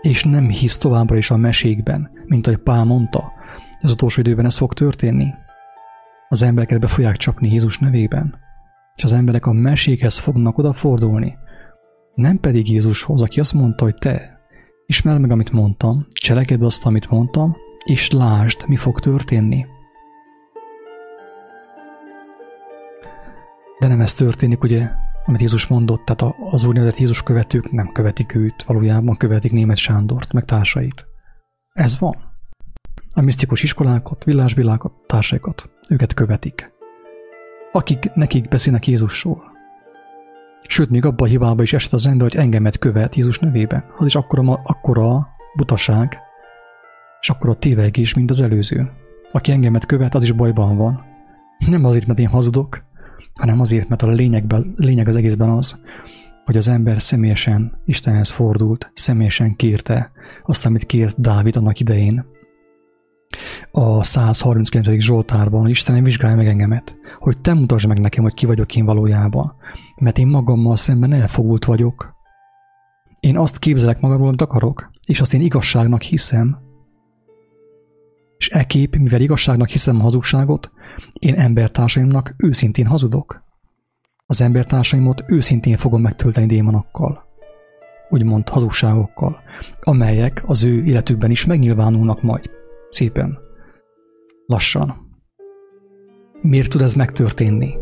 [0.00, 3.32] és nem hisz továbbra is a mesékben, mint ahogy Pál mondta,
[3.80, 5.26] az utolsó időben ez fog történni.
[6.28, 8.38] Az embereket be fogják csapni Jézus nevében,
[8.94, 11.38] és az emberek a mesékhez fognak odafordulni,
[12.14, 14.40] nem pedig Jézushoz, aki azt mondta, hogy te,
[14.86, 19.66] ismerd meg, amit mondtam, cselekedd azt, amit mondtam, és lásd, mi fog történni.
[23.78, 24.90] De nem ez történik, ugye
[25.24, 30.32] amit Jézus mondott, tehát az úgynevezett Jézus követők nem követik őt, valójában követik német Sándort,
[30.32, 31.06] meg társait.
[31.72, 32.16] Ez van.
[33.14, 36.72] A misztikus iskolákat, villásvilágot, társaikat, őket követik.
[37.72, 39.42] Akik nekik beszélnek Jézusról.
[40.68, 43.84] Sőt, még abba a hibába is esett az ember, hogy engemet követ Jézus nevében.
[43.96, 46.25] Az is akkora, akkora butaság,
[47.26, 48.90] és akkora tévegés, mint az előző.
[49.32, 51.04] Aki engemet követ, az is bajban van.
[51.66, 52.84] Nem azért, mert én hazudok,
[53.34, 55.80] hanem azért, mert a lényegben, lényeg az egészben az,
[56.44, 60.10] hogy az ember személyesen Istenhez fordult, személyesen kérte
[60.44, 62.24] azt, amit kért Dávid annak idején.
[63.70, 65.02] A 139.
[65.02, 69.54] Zsoltárban Istenem vizsgálja meg engemet, hogy te mutasd meg nekem, hogy ki vagyok én valójában,
[69.96, 72.14] mert én magammal szemben elfogult vagyok.
[73.20, 76.65] Én azt képzelek magamról, amit akarok, és azt én igazságnak hiszem.
[78.38, 80.70] És e kép, mivel igazságnak hiszem a hazugságot,
[81.18, 83.44] én embertársaimnak őszintén hazudok.
[84.26, 87.24] Az embertársaimot őszintén fogom megtölteni démonokkal.
[88.08, 89.40] úgymond hazugságokkal,
[89.80, 92.50] amelyek az ő életükben is megnyilvánulnak majd.
[92.88, 93.38] Szépen.
[94.46, 94.94] Lassan.
[96.42, 97.74] Miért tud ez megtörténni?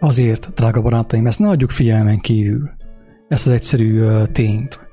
[0.00, 2.70] Azért, drága barátaim, ezt ne adjuk figyelmen kívül.
[3.28, 4.89] Ezt az egyszerű tényt.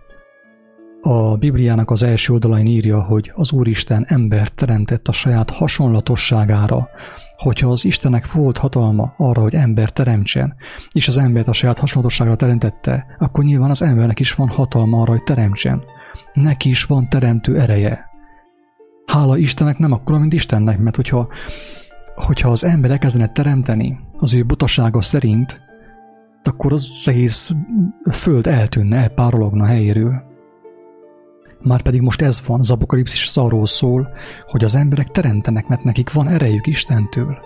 [1.01, 6.89] A Bibliának az első oldalain írja, hogy az Úristen embert teremtett a saját hasonlatosságára,
[7.37, 10.55] hogyha az Istennek volt hatalma arra, hogy ember teremtsen,
[10.93, 15.11] és az embert a saját hasonlatosságra teremtette, akkor nyilván az embernek is van hatalma arra,
[15.11, 15.83] hogy teremtsen.
[16.33, 18.09] Neki is van teremtő ereje.
[19.05, 21.27] Hála Istennek nem akkora, mint Istennek, mert hogyha,
[22.15, 25.61] hogyha az ember elkezdene teremteni az ő butasága szerint,
[26.43, 27.51] akkor az egész
[28.11, 30.23] föld eltűnne, elpárologna helyéről.
[31.61, 34.09] Már pedig most ez van, az apokalipszis az arról szól,
[34.45, 37.37] hogy az emberek teremtenek, mert nekik van erejük Istentől.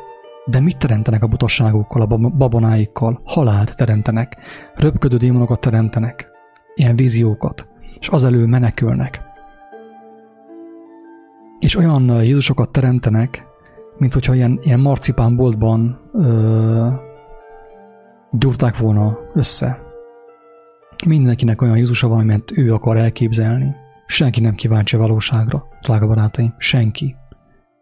[0.45, 3.21] De mit teremtenek a butaságokkal, a babonáikkal?
[3.25, 4.37] Halált teremtenek,
[4.75, 6.27] röpködő démonokat teremtenek,
[6.75, 7.67] ilyen víziókat,
[7.99, 9.21] és az elő menekülnek.
[11.59, 13.45] És olyan Jézusokat teremtenek,
[13.97, 16.87] mint hogyha ilyen, ilyen marcipánboltban ö,
[18.31, 19.81] gyúrták volna össze.
[21.05, 23.75] Mindenkinek olyan Jézusa van, mert ő akar elképzelni.
[24.11, 27.15] Senki nem kíváncsi a valóságra, drága barátaim, senki.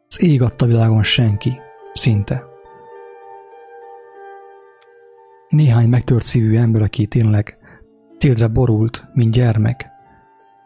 [0.08, 1.60] Az ég adta világon senki,
[1.94, 2.44] szinte.
[5.50, 7.58] Néhány megtört szívű ember, aki tényleg
[8.18, 9.90] téldre borult, mint gyermek,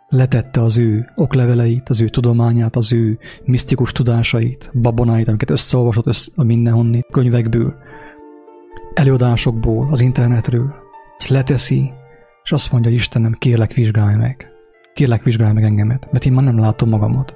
[0.08, 6.32] letette az ő okleveleit, az ő tudományát, az ő misztikus tudásait, babonáit, amiket összeolvasott össze
[6.36, 7.76] a mindenhonnét könyvekből,
[8.94, 10.74] előadásokból, az internetről.
[11.18, 11.92] Ezt leteszi,
[12.44, 14.53] és azt mondja, Istenem, kérlek, vizsgálj meg.
[14.94, 17.36] Kérlek, vizsgálj meg engemet, mert én már nem látom magamat.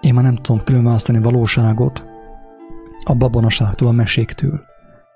[0.00, 2.04] Én már nem tudom különválasztani valóságot
[3.04, 4.60] a babonaságtól, a meséktől.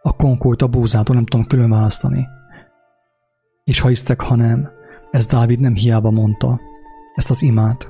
[0.02, 2.26] A konkolyt, a búzától nem tudom különválasztani.
[3.64, 4.68] És ha hisztek, ha nem,
[5.10, 6.60] ez Dávid nem hiába mondta,
[7.14, 7.88] ezt az imát,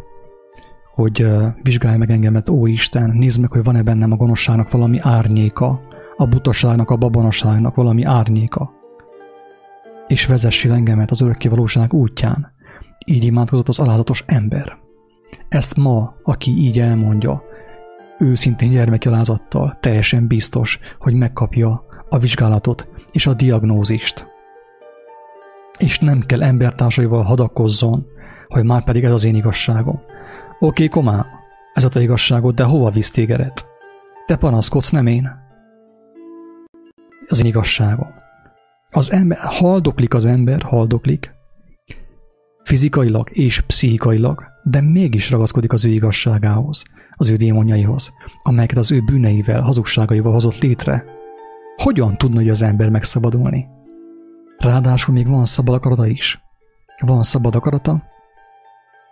[0.94, 1.26] hogy
[1.62, 5.80] vizsgálj meg engemet, ó Isten, nézd meg, hogy van-e bennem a gonoszságnak valami árnyéka,
[6.16, 8.72] a butaságnak, a babonaságnak valami árnyéka.
[10.06, 12.53] És vezessél engemet az örökké valóság útján,
[13.04, 14.76] így imádkozott az alázatos ember.
[15.48, 17.42] Ezt ma, aki így elmondja,
[18.18, 24.26] őszintén gyermekjalázattal, teljesen biztos, hogy megkapja a vizsgálatot és a diagnózist.
[25.78, 28.06] És nem kell embertársaival hadakozzon,
[28.48, 29.94] hogy már pedig ez az én igazságom.
[29.94, 30.08] Oké,
[30.58, 31.26] okay, komám,
[31.72, 33.66] ez a te igazságod, de hova visz tégedet?
[34.26, 35.30] Te panaszkodsz, nem én.
[37.26, 38.08] Az én igazságom.
[38.90, 41.34] Az ember, haldoklik az ember, haldoklik,
[42.64, 46.84] fizikailag és pszichikailag, de mégis ragaszkodik az ő igazságához,
[47.16, 51.04] az ő démonjaihoz, amelyeket az ő bűneivel, hazugságaival hozott létre.
[51.76, 53.66] Hogyan tudna hogy az ember megszabadulni?
[54.58, 56.42] Ráadásul még van szabad akarata is.
[57.00, 58.02] Van szabad akarata,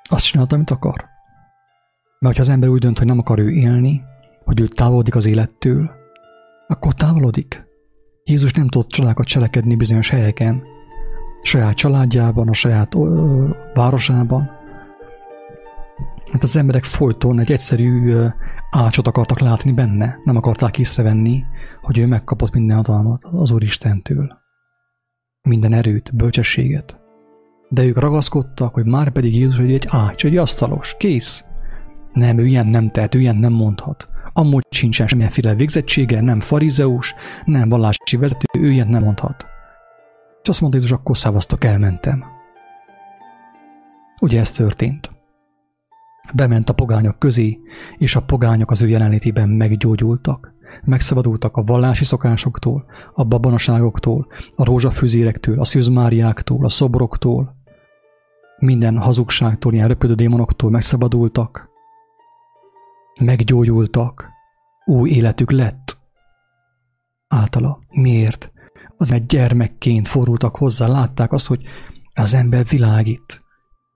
[0.09, 1.05] azt csinálta, amit akar.
[2.19, 4.03] Mert ha az ember úgy dönt, hogy nem akar ő élni,
[4.45, 5.91] hogy ő távolodik az élettől,
[6.67, 7.65] akkor távolodik.
[8.25, 10.63] Jézus nem tudott csodákat cselekedni bizonyos helyeken,
[11.43, 14.51] saját családjában, a saját ö, városában.
[16.33, 18.27] Hát az emberek folyton egy egyszerű ö,
[18.71, 21.45] ácsot akartak látni benne, nem akarták észrevenni,
[21.81, 24.41] hogy ő megkapott minden hatalmat az Úristentől.
[25.49, 27.01] Minden erőt, bölcsességet.
[27.69, 31.45] De ők ragaszkodtak, hogy már pedig Jézus hogy egy ács, egy asztalos, kész.
[32.13, 34.09] Nem, ő ilyen nem tehet, ő ilyen nem mondhat.
[34.33, 39.52] Amúgy sincsen semmilyenféle végzettsége, nem farizeus, nem vallási vezető, ő ilyen nem mondhat.
[40.43, 42.25] És azt mondta Jézus, akkor szavaztok, elmentem.
[44.21, 45.11] Ugye ez történt.
[46.35, 47.59] Bement a pogányok közé,
[47.99, 50.53] és a pogányok az ő jelenlétében meggyógyultak.
[50.85, 54.27] Megszabadultak a vallási szokásoktól, a babonaságoktól,
[54.57, 57.57] a rózsafűzérektől, a szűzmáriáktól, a szobroktól,
[58.59, 61.69] minden hazugságtól, ilyen röpködő démonoktól megszabadultak,
[63.21, 64.29] meggyógyultak,
[64.85, 65.99] új életük lett.
[67.29, 67.79] Általa.
[67.91, 68.52] Miért?
[69.03, 71.63] Az egy gyermekként forultak hozzá, látták azt, hogy
[72.15, 73.43] az ember világít.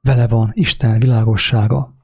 [0.00, 1.94] Vele van Isten világossága.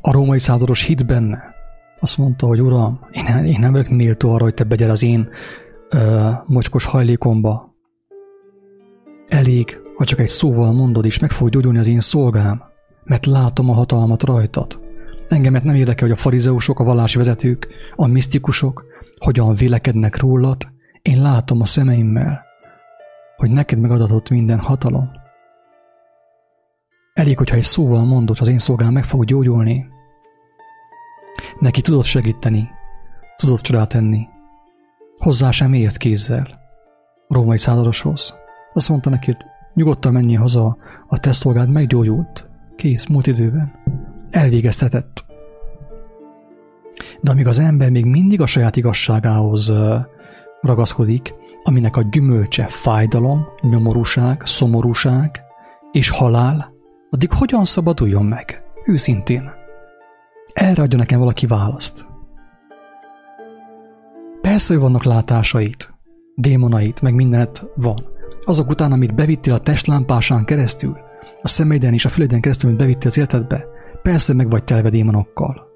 [0.00, 1.42] A római százados hit benne.
[1.98, 5.28] Azt mondta, hogy Uram, én, én nem vagyok méltó arra, hogy te begyere az én
[5.88, 7.74] ö, mocskos hajlékomba,
[9.28, 12.62] Elég, ha csak egy szóval mondod, és meg fog gyógyulni az én szolgám,
[13.04, 14.80] mert látom a hatalmat rajtad.
[15.28, 18.88] Engemet nem érdekel, hogy a farizeusok, a vallási vezetők, a misztikusok
[19.20, 20.68] hogyan vélekednek rólad,
[21.02, 22.44] én látom a szemeimmel,
[23.36, 25.10] hogy neked megadatott minden hatalom.
[27.12, 29.86] Elég, hogyha egy szóval mondod, az én szolgám meg fog gyógyulni.
[31.58, 32.68] Neki tudod segíteni,
[33.36, 34.26] tudod csodát tenni.
[35.18, 36.58] Hozzá sem ért kézzel.
[37.28, 38.34] a római századoshoz.
[38.72, 39.36] Azt mondta neki,
[39.74, 42.48] nyugodtan menjél haza, a te szolgád meggyógyult.
[42.76, 43.72] Kész, múlt időben.
[44.30, 45.29] Elvégeztetett.
[47.20, 49.72] De amíg az ember még mindig a saját igazságához
[50.60, 55.40] ragaszkodik, aminek a gyümölcse fájdalom, nyomorúság, szomorúság
[55.92, 56.72] és halál,
[57.10, 58.62] addig hogyan szabaduljon meg?
[58.84, 59.50] Őszintén.
[60.52, 62.06] Erre adja nekem valaki választ.
[64.40, 65.94] Persze, hogy vannak látásait,
[66.34, 68.08] démonait, meg mindenet van.
[68.44, 70.96] Azok után, amit bevittél a testlámpásán keresztül,
[71.42, 73.66] a szemeiden és a füleden keresztül, amit bevittél az életedbe,
[74.02, 75.69] persze meg vagy telve démonokkal.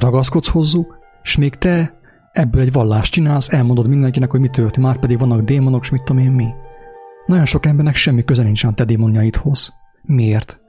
[0.00, 1.98] Ragaszkodsz hozzuk, és még te
[2.32, 6.02] ebből egy vallást csinálsz, elmondod mindenkinek, hogy mi történt, már pedig vannak démonok, és mit
[6.02, 6.46] tudom én mi.
[7.26, 9.72] Nagyon sok embernek semmi köze nincsen a te démonjaidhoz.
[10.02, 10.60] Miért?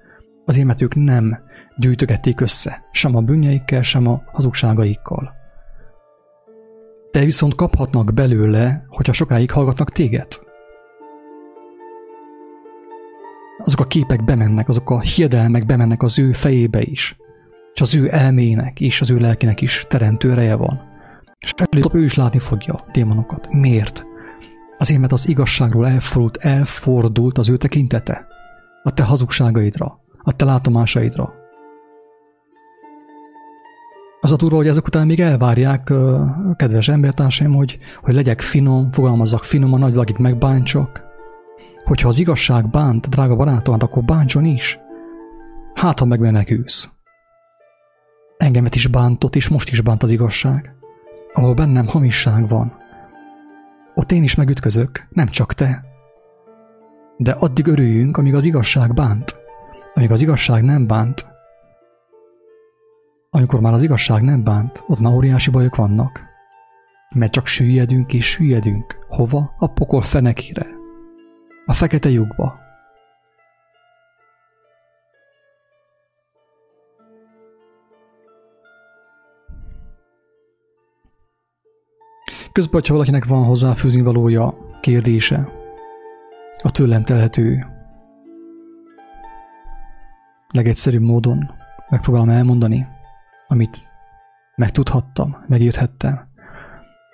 [0.45, 1.37] Azért, mert ők nem
[1.77, 5.33] gyűjtögették össze, sem a bűnjeikkel, sem a hazugságaikkal.
[7.11, 10.27] De viszont kaphatnak belőle, hogyha sokáig hallgatnak téged.
[13.63, 17.17] Azok a képek bemennek, azok a hiedelmek bemennek az ő fejébe is,
[17.75, 20.81] és az ő elmének és az ő lelkének is teremtő ereje van.
[21.39, 23.47] És előbb ő is látni fogja a démonokat.
[23.51, 24.05] Miért?
[24.77, 28.27] Azért, mert az igazságról elfordult, elfordult az ő tekintete.
[28.83, 31.33] A te hazugságaidra, a te látomásaidra.
[34.21, 35.93] Az a durva, hogy ezek után még elvárják,
[36.55, 41.03] kedves embertársaim, hogy, hogy legyek finom, fogalmazzak finoman, nagy valakit megbántsak.
[41.83, 44.79] Hogyha az igazság bánt, drága barátom, akkor bántson is.
[45.73, 46.94] Hát, ha megmenekülsz.
[48.37, 50.75] Engemet is bántott, és most is bánt az igazság.
[51.33, 52.83] Ahol bennem hamisság van,
[53.93, 55.83] ott én is megütközök, nem csak te.
[57.17, 59.35] De addig örüljünk, amíg az igazság bánt.
[59.93, 61.25] Amíg az igazság nem bánt.
[63.29, 66.21] Amikor már az igazság nem bánt, ott már óriási bajok vannak.
[67.15, 68.97] Mert csak süllyedünk és süllyedünk.
[69.07, 69.53] Hova?
[69.57, 70.65] A pokol fenekére.
[71.65, 72.64] A fekete lyukba.
[82.55, 85.49] Közben, ha valakinek van hozzáfűzni valója, kérdése,
[86.63, 87.65] a tőlem telhető
[90.47, 91.51] legegyszerűbb módon
[91.89, 92.87] megpróbálom elmondani,
[93.47, 93.87] amit
[94.55, 96.27] megtudhattam, megérthettem.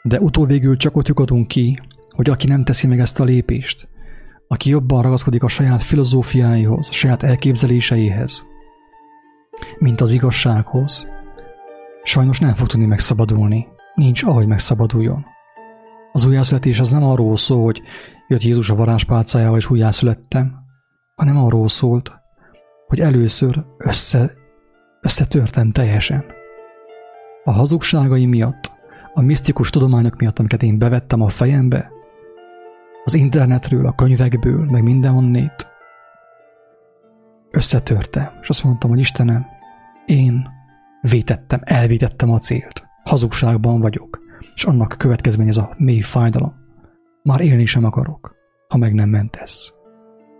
[0.03, 3.87] De utóvégül csak ott lyukadunk ki, hogy aki nem teszi meg ezt a lépést,
[4.47, 8.45] aki jobban ragaszkodik a saját filozófiáihoz, a saját elképzeléseihez,
[9.79, 11.07] mint az igazsághoz,
[12.03, 13.67] sajnos nem fog tudni megszabadulni.
[14.01, 15.25] Nincs, ahogy megszabaduljon.
[16.11, 17.81] Az újjászületés az nem arról szól, hogy
[18.27, 20.53] jött Jézus a varázspálcájával és újjászülettem,
[21.15, 22.11] hanem arról szólt,
[22.87, 24.31] hogy először össze,
[25.01, 26.25] összetörtem teljesen.
[27.43, 28.71] A hazugságai miatt,
[29.13, 31.91] a misztikus tudományok miatt, amiket én bevettem a fejembe,
[33.03, 35.67] az internetről, a könyvekből, meg mindenhonnét,
[37.51, 39.45] összetörte, és azt mondtam, hogy Istenem,
[40.05, 40.49] én
[41.01, 42.89] vétettem, elvétettem a célt.
[43.03, 44.21] Hazugságban vagyok
[44.55, 46.53] és annak következmény ez a mély fájdalom.
[47.23, 48.35] Már élni sem akarok,
[48.67, 49.73] ha meg nem mentesz.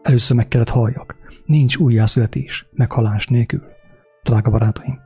[0.02, 1.16] Először meg kellett halljak.
[1.46, 3.64] Nincs újjászületés, meghalás nélkül.
[4.24, 5.00] Drága barátaim,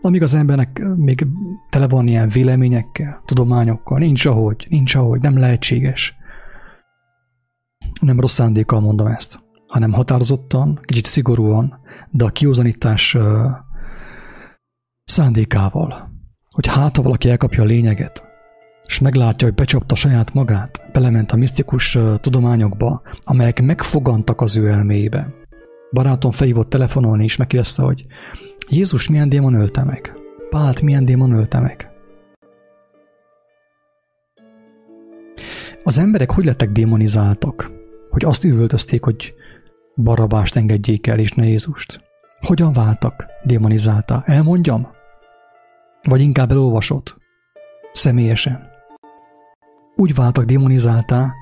[0.00, 1.26] amíg az embernek még
[1.70, 6.16] tele van ilyen véleményekkel, tudományokkal, nincs ahogy, nincs ahogy, nem lehetséges.
[8.00, 11.80] Nem rossz szándékkal mondom ezt, hanem határozottan, kicsit szigorúan,
[12.10, 13.16] de a kiózanítás
[15.04, 16.09] szándékával,
[16.60, 18.24] hogy hát, ha valaki elkapja a lényeget,
[18.86, 25.34] és meglátja, hogy becsapta saját magát, belement a misztikus tudományokba, amelyek megfogantak az ő elmébe.
[25.92, 28.06] Barátom felhívott telefonolni, és megkérdezte, hogy
[28.68, 30.12] Jézus milyen démon ölte meg?
[30.50, 31.90] Pált milyen démon ölte meg?
[35.84, 37.70] Az emberek hogy lettek démonizáltak?
[38.08, 39.34] Hogy azt üvöltözték, hogy
[39.96, 42.00] Barabást engedjék el, és ne Jézust.
[42.40, 44.22] Hogyan váltak démonizálta?
[44.26, 44.98] Elmondjam?
[46.02, 47.16] Vagy inkább elolvasott?
[47.92, 48.68] Személyesen
[50.00, 51.34] úgy váltak demonizáltá,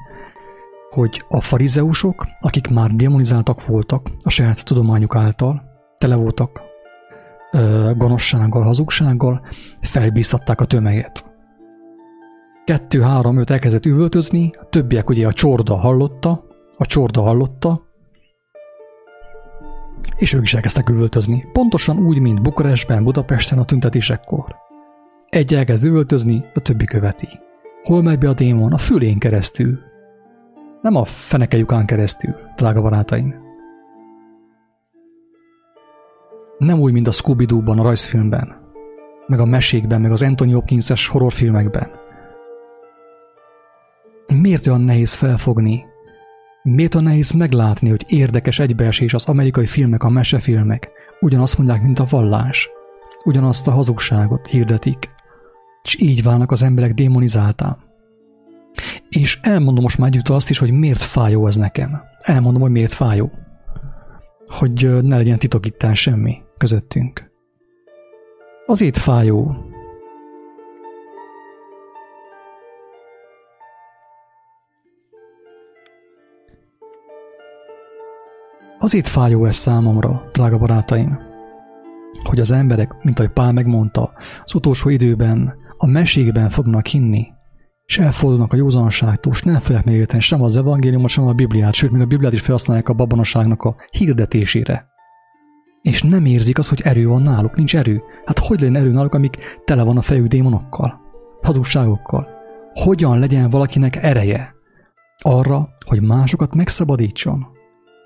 [0.90, 5.62] hogy a farizeusok, akik már demonizáltak voltak a saját tudományuk által,
[5.98, 6.62] tele voltak
[7.52, 9.46] ö, gonoszsággal, hazugsággal,
[9.80, 11.24] felbíztatták a tömeget.
[12.64, 16.44] Kettő, három, öt elkezdett üvöltözni, a többiek ugye a csorda hallotta,
[16.76, 17.88] a csorda hallotta,
[20.16, 21.46] és ők is elkezdtek üvöltözni.
[21.53, 24.57] Pontosan úgy, mint Bukarestben, Budapesten a tüntetésekkor.
[25.28, 27.28] Egy elkezd üvöltözni, a többi követi.
[27.82, 28.72] Hol megy be a démon?
[28.72, 29.78] A fülén keresztül.
[30.82, 33.34] Nem a fenekejukán keresztül, drága barátaim.
[36.59, 38.57] Nem úgy, mint a scooby a rajzfilmben,
[39.26, 41.90] meg a mesékben, meg az Anthony Hopkins-es horrorfilmekben,
[44.34, 45.86] Miért olyan nehéz felfogni?
[46.71, 50.91] Miért olyan nehéz meglátni, hogy érdekes egybeesés az amerikai filmek, a mesefilmek?
[51.21, 52.69] Ugyanazt mondják, mint a vallás.
[53.25, 55.11] Ugyanazt a hazugságot hirdetik.
[55.83, 57.77] És így válnak az emberek démonizáltá.
[59.09, 62.01] És elmondom most már együtt azt is, hogy miért fájó ez nekem.
[62.19, 63.31] Elmondom, hogy miért fájó.
[64.47, 67.31] Hogy ne legyen titokítás semmi közöttünk.
[68.66, 69.57] Azért fájó,
[78.81, 81.18] Azért fájó ez számomra, drága barátaim,
[82.22, 84.12] hogy az emberek, mint ahogy Pál megmondta,
[84.45, 87.26] az utolsó időben a mesékben fognak hinni,
[87.85, 91.91] és elfordulnak a józanságtól, és nem fogják megérteni sem az evangéliumot, sem a Bibliát, sőt,
[91.91, 94.87] még a Bibliát is felhasználják a babonaságnak a hirdetésére.
[95.83, 98.03] És nem érzik azt, hogy erő van náluk, nincs erő.
[98.24, 101.01] Hát hogy legyen erő náluk, amik tele van a fejük démonokkal,
[101.43, 102.29] hazugságokkal?
[102.74, 104.55] Hogyan legyen valakinek ereje
[105.18, 107.57] arra, hogy másokat megszabadítson?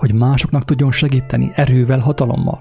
[0.02, 2.60] Hogy másoknak tudjon segíteni erővel, hatalommal?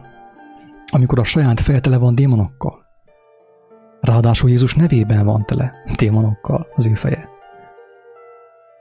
[0.92, 2.86] Amikor a saját feltele van démonokkal?
[4.02, 7.30] Ráadásul Jézus nevében van tele démonokkal az ő feje.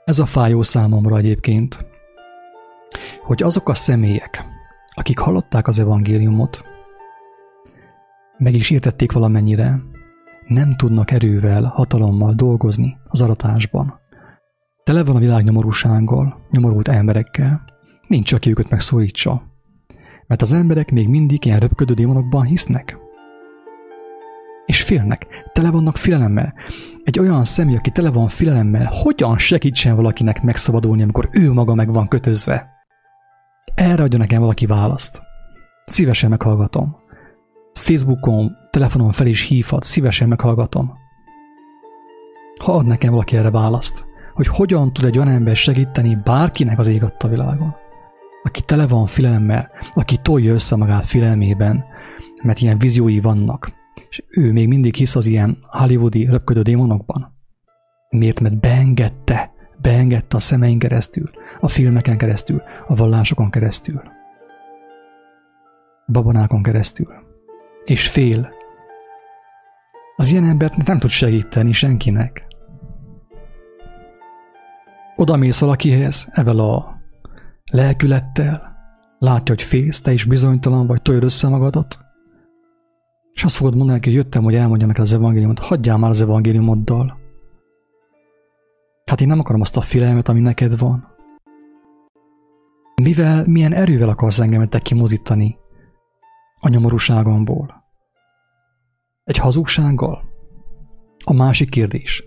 [0.05, 1.85] Ez a fájó számomra egyébként,
[3.21, 4.45] hogy azok a személyek,
[4.95, 6.63] akik hallották az evangéliumot,
[8.37, 9.81] meg is értették valamennyire,
[10.47, 13.99] nem tudnak erővel, hatalommal dolgozni az aratásban.
[14.83, 17.69] Tele van a világ nyomorúsággal, nyomorult emberekkel,
[18.11, 19.43] nincs, aki őket megszólítsa.
[20.27, 22.99] Mert az emberek még mindig ilyen röpködő démonokban hisznek
[24.71, 26.53] és félnek, tele vannak félelemmel.
[27.03, 31.93] Egy olyan személy, aki tele van félelemmel, hogyan segítsen valakinek megszabadulni, amikor ő maga meg
[31.93, 32.69] van kötözve?
[33.75, 35.21] Erre adja nekem valaki választ.
[35.85, 36.95] Szívesen meghallgatom.
[37.73, 40.93] Facebookon, telefonon fel is hívhat, szívesen meghallgatom.
[42.61, 46.87] Ha ad nekem valaki erre választ, hogy hogyan tud egy olyan ember segíteni bárkinek az
[46.87, 47.75] ég világon,
[48.43, 51.85] aki tele van filemmel, aki tolja össze magát filmében,
[52.43, 53.71] mert ilyen víziói vannak,
[54.09, 57.33] és ő még mindig hisz az ilyen hollywoodi röpködő démonokban.
[58.09, 58.39] Miért?
[58.39, 61.29] Mert beengedte, beengedte a szemeink keresztül,
[61.59, 64.01] a filmeken keresztül, a vallásokon keresztül,
[66.07, 67.07] babonákon keresztül.
[67.85, 68.53] És fél.
[70.15, 72.45] Az ilyen embert nem tud segíteni senkinek.
[75.15, 76.90] Oda mész valakihez, evel a
[77.71, 78.75] lelkülettel,
[79.19, 81.99] látja, hogy félsz, te is bizonytalan vagy, tolja össze magadat,
[83.33, 87.19] és azt fogod mondani, hogy jöttem, hogy elmondjam neked az evangéliumot, hagyjál már az evangéliumoddal.
[89.05, 91.07] Hát én nem akarom azt a félelmet, ami neked van.
[93.01, 95.57] Mivel, milyen erővel akarsz engemet te kimozítani
[96.59, 97.83] a nyomorúságomból?
[99.23, 100.23] Egy hazugsággal?
[101.23, 102.23] A másik kérdés.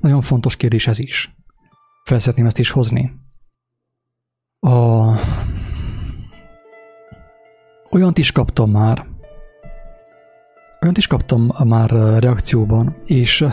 [0.00, 1.36] Nagyon fontos kérdés ez is.
[2.04, 3.25] Fel ezt is hozni.
[4.60, 5.04] A...
[7.90, 9.06] Olyant is kaptam már,
[10.80, 11.90] Olyant is kaptam már
[12.20, 13.44] reakcióban, és,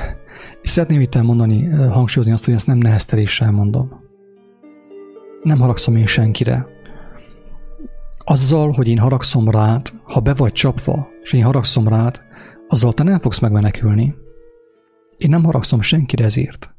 [0.62, 4.02] és szeretném itt elmondani, hangsúlyozni azt, hogy ezt nem nehezteléssel mondom.
[5.44, 6.68] Nem haragszom én senkire.
[8.18, 12.22] Azzal, hogy én haragszom rád, ha be vagy csapva, és én haragszom rád,
[12.68, 14.16] azzal te nem fogsz megmenekülni.
[15.18, 16.76] Én nem haragszom senkire ezért.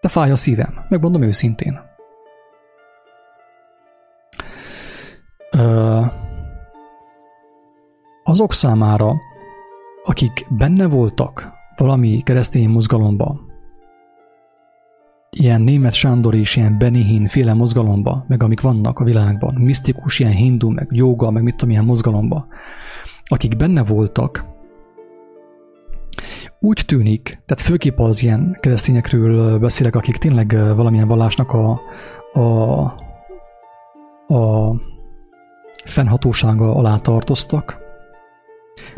[0.00, 1.89] De fáj a szívem, megmondom őszintén.
[8.24, 9.14] Azok számára,
[10.04, 13.40] akik benne voltak valami keresztény mozgalomba,
[15.30, 20.32] ilyen német Sándor és ilyen Benihin féle mozgalomba, meg amik vannak a világban, misztikus, ilyen
[20.32, 22.46] hindu, meg joga, meg mit tudom, ilyen mozgalomba,
[23.24, 24.44] akik benne voltak,
[26.60, 31.80] úgy tűnik, tehát főképp az ilyen keresztényekről beszélek, akik tényleg valamilyen vallásnak a,
[32.32, 32.82] a,
[34.34, 34.74] a
[35.90, 37.80] fennhatósága alá tartoztak,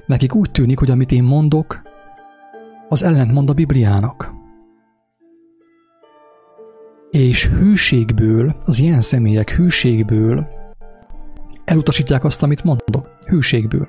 [0.07, 1.82] Nekik úgy tűnik, hogy amit én mondok,
[2.88, 4.32] az ellentmond a Bibliának.
[7.11, 10.47] És hűségből, az ilyen személyek hűségből
[11.64, 13.16] elutasítják azt, amit mondok.
[13.28, 13.88] Hűségből.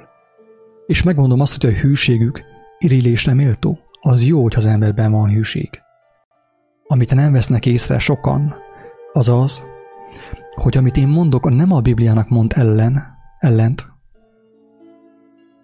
[0.85, 2.41] És megmondom azt, hogy a hűségük
[2.79, 3.79] irélésre méltó.
[4.01, 5.69] Az jó, hogy az emberben van hűség.
[6.87, 8.55] Amit nem vesznek észre sokan,
[9.13, 9.67] az az,
[10.55, 13.03] hogy amit én mondok, nem a Bibliának mond ellen,
[13.39, 13.91] ellent,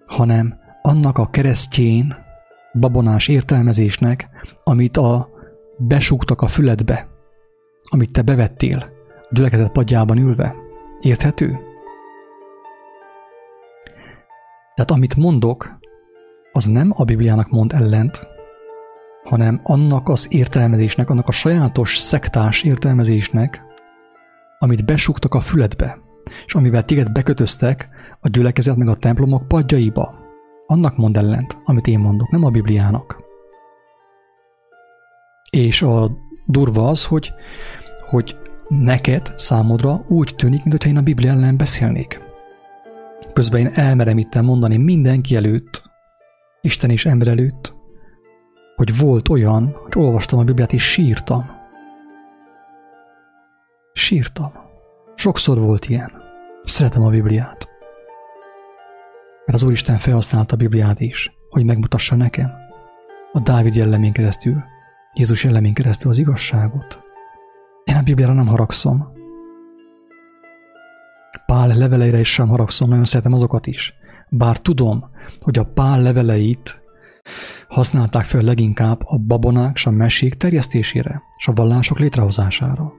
[0.05, 2.15] hanem annak a keresztjén,
[2.73, 4.29] babonás értelmezésnek,
[4.63, 5.29] amit a
[5.77, 7.07] besúgtak a füledbe,
[7.89, 8.77] amit te bevettél
[9.29, 10.55] a gyülekezet padjában ülve.
[10.99, 11.59] Érthető?
[14.75, 15.79] Tehát amit mondok,
[16.51, 18.27] az nem a Bibliának mond ellent,
[19.23, 23.63] hanem annak az értelmezésnek, annak a sajátos szektás értelmezésnek,
[24.59, 25.97] amit besuktak a füledbe,
[26.45, 27.89] és amivel téged bekötöztek
[28.19, 30.27] a gyülekezet meg a templomok padjaiba.
[30.67, 33.17] Annak mond ellent, amit én mondok, nem a Bibliának.
[35.49, 36.11] És a
[36.45, 37.33] durva az, hogy,
[37.99, 38.37] hogy
[38.67, 42.21] neked, számodra úgy tűnik, mintha én a Biblia ellen beszélnék.
[43.33, 45.87] Közben én elmerem itt mondani mindenki előtt,
[46.61, 47.73] Isten és ember előtt,
[48.75, 51.58] hogy volt olyan, hogy olvastam a Bibliát és sírtam.
[53.93, 54.51] Sírtam.
[55.15, 56.11] Sokszor volt ilyen.
[56.63, 57.67] Szeretem a Bibliát.
[59.45, 62.51] Mert az Úristen felhasználta a Bibliát is, hogy megmutassa nekem
[63.33, 64.63] a Dávid jellemén keresztül,
[65.13, 66.99] Jézus jellemén keresztül az igazságot.
[67.83, 69.07] Én a Bibliára nem haragszom.
[71.45, 73.93] Pál leveleire is sem haragszom, nagyon szeretem azokat is.
[74.29, 75.09] Bár tudom,
[75.39, 76.81] hogy a Pál leveleit
[77.67, 82.93] használták fel leginkább a babonák és a mesék terjesztésére és a vallások létrehozására.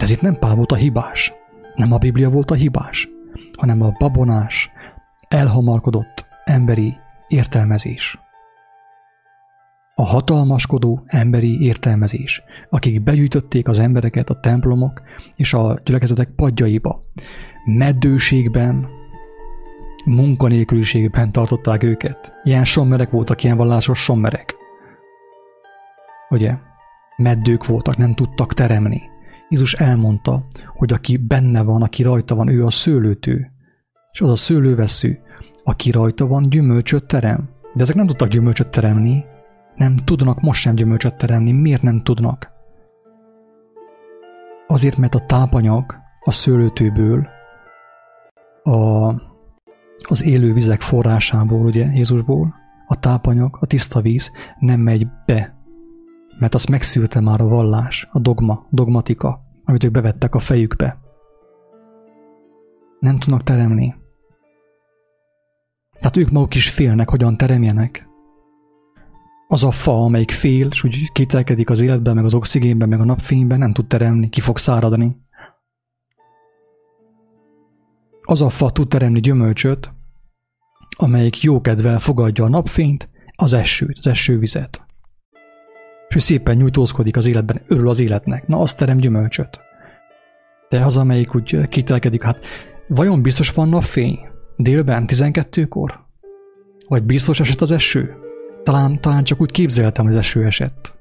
[0.00, 1.32] De ez itt nem Pál volt a hibás,
[1.74, 3.08] nem a Biblia volt a hibás,
[3.56, 4.70] hanem a babonás,
[5.28, 6.96] elhamarkodott emberi
[7.28, 8.18] értelmezés.
[9.94, 15.02] A hatalmaskodó emberi értelmezés, akik begyűjtötték az embereket a templomok
[15.36, 17.02] és a gyülekezetek padjaiba,
[17.64, 18.88] meddőségben,
[20.04, 22.32] munkanélküliségben tartották őket.
[22.44, 24.54] Ilyen sommerek voltak, ilyen vallásos sommerek.
[26.28, 26.54] Ugye?
[27.16, 29.09] Meddők voltak, nem tudtak teremni.
[29.50, 33.52] Jézus elmondta, hogy aki benne van, aki rajta van, ő a szőlőtő.
[34.12, 35.20] És az a szőlővesző,
[35.64, 37.48] aki rajta van, gyümölcsöt terem.
[37.74, 39.24] De ezek nem tudtak gyümölcsöt teremni.
[39.76, 41.52] Nem tudnak most sem gyümölcsöt teremni.
[41.52, 42.50] Miért nem tudnak?
[44.66, 47.28] Azért, mert a tápanyag a szőlőtőből
[48.62, 49.12] a
[50.08, 52.54] az élő vizek forrásából, ugye Jézusból,
[52.86, 55.59] a tápanyag, a tiszta víz nem megy be,
[56.40, 60.98] mert azt megszülte már a vallás, a dogma, dogmatika, amit ők bevettek a fejükbe.
[62.98, 63.94] Nem tudnak teremni.
[65.98, 68.08] Tehát ők maguk is félnek, hogyan teremjenek.
[69.48, 73.04] Az a fa, amelyik fél, és úgy kitelkedik az életben, meg az oxigénben, meg a
[73.04, 75.16] napfényben, nem tud teremni, ki fog száradni.
[78.22, 79.92] Az a fa tud teremni gyümölcsöt,
[80.96, 84.88] amelyik jókedvel fogadja a napfényt, az esőt, az esővizet.
[86.10, 88.46] És ő szépen nyújtózkodik az életben, örül az életnek.
[88.46, 89.60] Na, azt terem gyümölcsöt.
[90.68, 92.46] De az, amelyik úgy kitelkedik, hát
[92.88, 94.18] vajon biztos van napfény?
[94.56, 96.06] Délben, 12-kor?
[96.88, 98.14] Vagy biztos esett az eső?
[98.62, 100.98] Talán, talán csak úgy képzeltem, hogy az eső esett.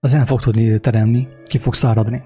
[0.00, 2.22] Az nem fog tudni teremni, ki fog száradni.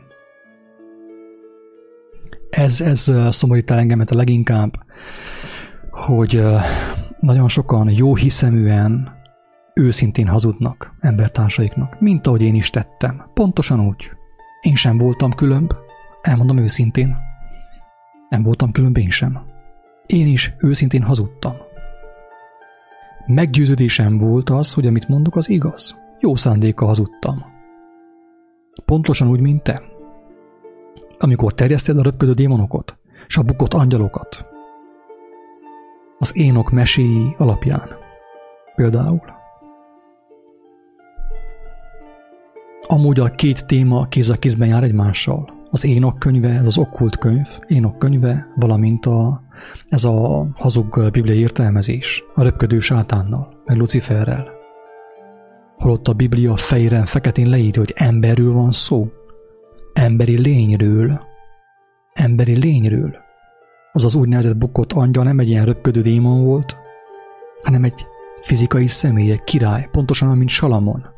[2.51, 4.73] Ez, ez szomorít el engemet a leginkább,
[5.91, 6.43] hogy
[7.21, 9.16] nagyon sokan jó hiszeműen,
[9.81, 13.31] őszintén hazudnak embertársaiknak, mint ahogy én is tettem.
[13.35, 14.11] Pontosan úgy.
[14.61, 15.73] Én sem voltam különb,
[16.23, 17.17] elmondom őszintén.
[18.29, 19.39] Nem voltam különb én sem.
[20.07, 21.55] Én is őszintén hazudtam.
[23.27, 25.99] Meggyőződésem volt az, hogy amit mondok, az igaz.
[26.21, 27.45] Jó szándéka hazudtam.
[28.85, 29.83] Pontosan úgy, mint te.
[31.19, 34.47] Amikor terjeszted a röpködő démonokat, és a bukott angyalokat,
[36.19, 37.91] az énok meséi alapján.
[38.75, 39.36] Például.
[42.89, 45.55] Amúgy a két téma kéz a kézben jár egymással.
[45.71, 49.43] Az énok könyve, ez az okkult könyv, énok könyve, valamint a,
[49.89, 54.49] ez a hazug bibliai értelmezés, a röpködő sátánnal, meg Luciferrel.
[55.77, 59.09] Holott a Biblia fejére feketén leírja, hogy emberről van szó.
[59.93, 61.21] Emberi lényről.
[62.13, 63.25] Emberi lényről
[63.93, 66.77] az az úgynevezett bukott angyal nem egy ilyen röpködő démon volt,
[67.63, 68.07] hanem egy
[68.41, 71.15] fizikai személy, egy király, pontosan mint Salamon,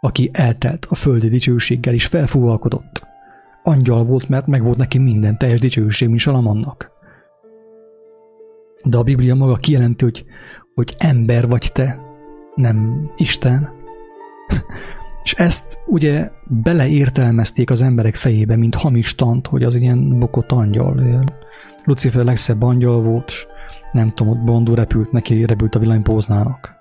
[0.00, 3.06] aki eltelt a földi dicsőséggel is felfúvalkodott.
[3.62, 6.90] Angyal volt, mert meg volt neki minden teljes dicsőség, mint Salamonnak.
[8.84, 10.24] De a Biblia maga kijelenti, hogy,
[10.74, 12.00] hogy ember vagy te,
[12.54, 13.68] nem Isten.
[15.22, 21.00] És ezt ugye beleértelmezték az emberek fejébe, mint hamis tant, hogy az ilyen bukott angyal,
[21.00, 21.28] ilyen
[21.84, 23.46] Lucifer legszebb angyal volt, és
[23.92, 26.77] nem tudom, ott Bondú repült neki, repült a villanypóznának.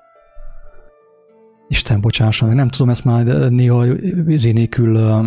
[1.68, 3.86] Isten bocsássa meg, nem tudom ezt már néha
[4.28, 5.26] izé nélkül uh,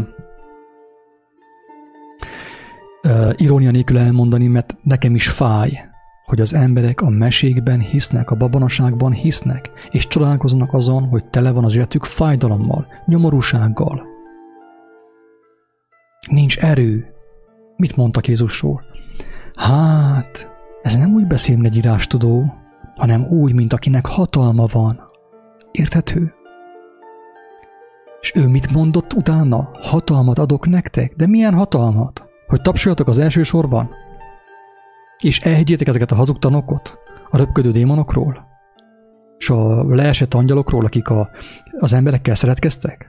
[3.03, 5.91] uh, irónia nélkül elmondani, mert nekem is fáj,
[6.25, 11.65] hogy az emberek a mesékben hisznek, a babonaságban hisznek, és csodálkoznak azon, hogy tele van
[11.65, 14.03] az életük fájdalommal, nyomorúsággal.
[16.31, 17.07] Nincs erő.
[17.77, 18.83] Mit mondtak Jézusról?
[19.55, 20.51] Hát,
[20.83, 22.55] ez nem úgy beszél, egy tudó,
[22.97, 25.10] hanem úgy, mint akinek hatalma van.
[25.73, 26.35] Érthető?
[28.21, 29.71] És ő mit mondott utána?
[29.73, 31.15] Hatalmat adok nektek?
[31.17, 32.25] De milyen hatalmat?
[32.47, 33.91] Hogy tapsoljatok az első sorban?
[35.19, 36.99] És elhiggyétek ezeket a hazugtanokot?
[37.31, 38.49] A röpködő démonokról?
[39.39, 41.31] És a leesett angyalokról, akik a,
[41.79, 43.09] az emberekkel szeretkeztek?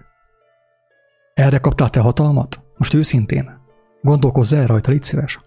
[1.34, 2.62] Erre kaptál te hatalmat?
[2.78, 3.60] Most őszintén.
[4.02, 5.40] Gondolkozz el rajta, légy szíves.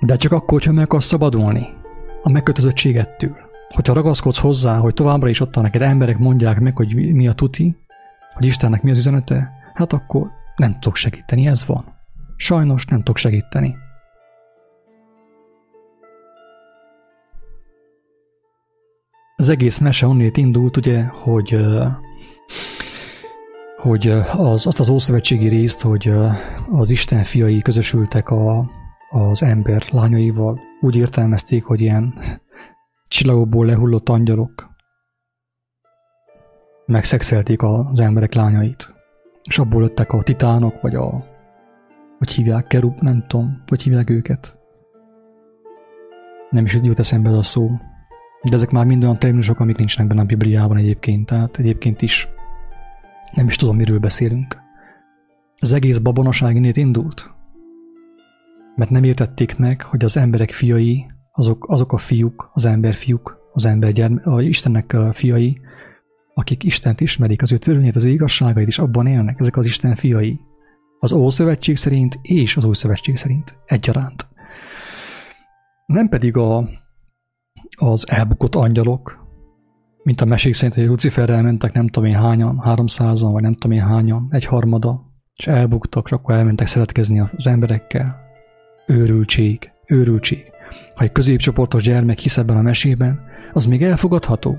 [0.00, 1.84] De csak akkor, hogyha meg akarsz szabadulni
[2.26, 3.36] a megkötözöttségettől.
[3.74, 7.76] Hogyha ragaszkodsz hozzá, hogy továbbra is ott neked emberek mondják meg, hogy mi a tuti,
[8.34, 11.84] hogy Istennek mi az üzenete, hát akkor nem tudok segíteni, ez van.
[12.36, 13.76] Sajnos nem tudok segíteni.
[19.36, 21.58] Az egész mese onnét indult, ugye, hogy
[23.76, 26.12] hogy az, azt az ószövetségi részt, hogy
[26.70, 28.70] az Isten fiai közösültek a,
[29.10, 32.14] az ember lányaival, úgy értelmezték, hogy ilyen
[33.08, 34.74] csillagokból lehullott angyalok
[36.86, 38.94] megszexelték az emberek lányait,
[39.42, 41.34] és abból jöttek a titánok, vagy a
[42.18, 44.56] hogy hívják, kerub, nem tudom, hogy hívják őket.
[46.50, 47.70] Nem is jut eszembe ez a szó.
[48.42, 52.28] De ezek már mind olyan terminusok, amik nincsenek benne a Bibliában egyébként, tehát egyébként is
[53.34, 54.56] nem is tudom, miről beszélünk.
[55.58, 57.35] Az egész babonaság innét indult.
[58.76, 63.38] Mert nem értették meg, hogy az emberek fiai, azok, azok a fiúk, az ember fiúk,
[63.52, 65.60] az ember gyerme, a Istennek a fiai,
[66.34, 69.94] akik Istent ismerik, az ő törvényét, az ő igazságait is abban élnek, ezek az Isten
[69.94, 70.40] fiai.
[70.98, 74.26] Az Ószövetség szerint és az Új Szövetség szerint egyaránt.
[75.86, 76.68] Nem pedig a,
[77.76, 79.26] az elbukott angyalok,
[80.02, 83.76] mint a mesék szerint, hogy Luciferrel mentek nem tudom én hányan, háromszázan, vagy nem tudom
[83.76, 85.02] én hányan, egy harmada,
[85.34, 88.25] és elbuktak, és akkor elmentek szeretkezni az emberekkel.
[88.86, 90.44] Őrültség, őrültség.
[90.94, 93.20] Ha egy középcsoportos gyermek hisz ebben a mesében,
[93.52, 94.58] az még elfogadható.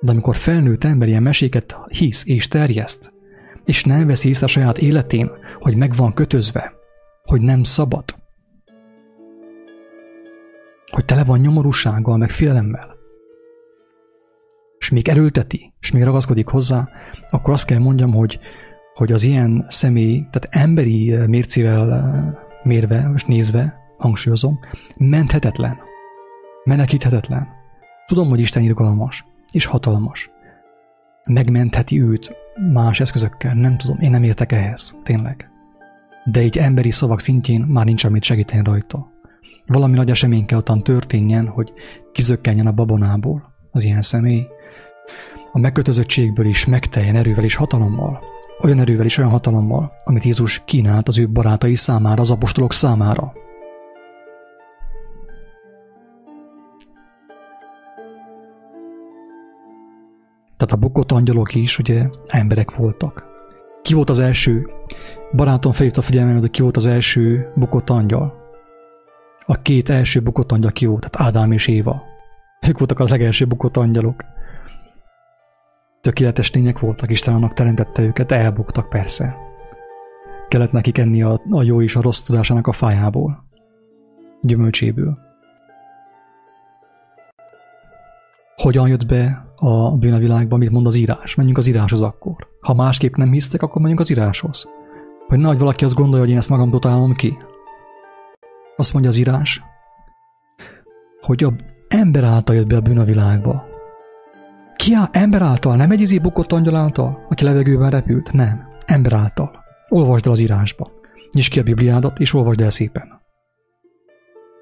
[0.00, 3.12] De amikor felnőtt ember ilyen meséket hisz és terjeszt,
[3.64, 6.72] és nem veszi észre a saját életén, hogy meg van kötözve,
[7.22, 8.04] hogy nem szabad,
[10.90, 12.96] hogy tele van nyomorúsággal, meg félelemmel,
[14.78, 16.88] és még erőlteti, és még ragaszkodik hozzá,
[17.28, 18.38] akkor azt kell mondjam, hogy,
[18.94, 24.58] hogy az ilyen személy, tehát emberi eh, mércével eh, mérve, és nézve, hangsúlyozom,
[24.96, 25.76] menthetetlen,
[26.64, 27.48] menekíthetetlen.
[28.06, 30.30] Tudom, hogy Isten irgalmas és hatalmas.
[31.24, 32.36] Megmentheti őt
[32.72, 35.50] más eszközökkel, nem tudom, én nem értek ehhez, tényleg.
[36.24, 39.10] De egy emberi szavak szintjén már nincs amit segíteni rajta.
[39.66, 41.72] Valami nagy esemény kell ottan történjen, hogy
[42.12, 44.46] kizökkenjen a babonából az ilyen személy,
[45.52, 48.22] a megkötözöttségből is megteljen erővel és hatalommal,
[48.60, 53.32] olyan erővel és olyan hatalommal, amit Jézus kínált az ő barátai számára, az apostolok számára.
[60.56, 63.24] Tehát a bukott angyalok is ugye emberek voltak.
[63.82, 64.70] Ki volt az első?
[65.32, 68.44] Barátom felhívta a figyelmemet, hogy ki volt az első bukott angyal.
[69.46, 71.10] A két első bukott angyal ki volt?
[71.10, 72.02] Tehát Ádám és Éva.
[72.68, 74.24] Ők voltak a legelső bukott angyalok
[76.06, 79.36] tökéletes lények voltak, Isten annak teremtette őket, elbuktak persze.
[80.48, 83.44] Kellett nekik enni a, a jó és a rossz tudásának a fájából,
[84.40, 85.18] gyümölcséből.
[88.56, 91.34] Hogyan jött be a bűn a világba, mit mond az írás?
[91.34, 92.48] Menjünk az íráshoz akkor.
[92.60, 94.68] Ha másképp nem hisztek, akkor menjünk az íráshoz.
[95.26, 97.38] Hogy nagy valaki azt gondolja, hogy én ezt magam találom ki.
[98.76, 99.62] Azt mondja az írás,
[101.20, 101.52] hogy a
[101.88, 103.74] ember által jött be a bűn a világba.
[104.76, 108.32] Ki á, ember által, nem egy izé bukott angyal által, aki levegőben repült?
[108.32, 109.64] Nem, ember által.
[109.88, 110.90] Olvasd el az írásba.
[111.32, 113.20] Nyisd ki a Bibliádat, és olvasd el szépen.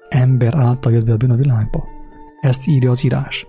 [0.09, 1.87] Ember által jött be a bűn a világba.
[2.41, 3.47] Ezt írja az írás.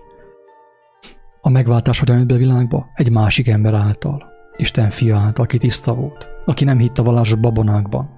[1.41, 2.87] A megváltás hogyan jött be a világba?
[2.93, 4.23] Egy másik ember által.
[4.57, 6.27] Isten fia által, aki tiszta volt.
[6.45, 8.09] Aki nem hitt a vallásos babonákban.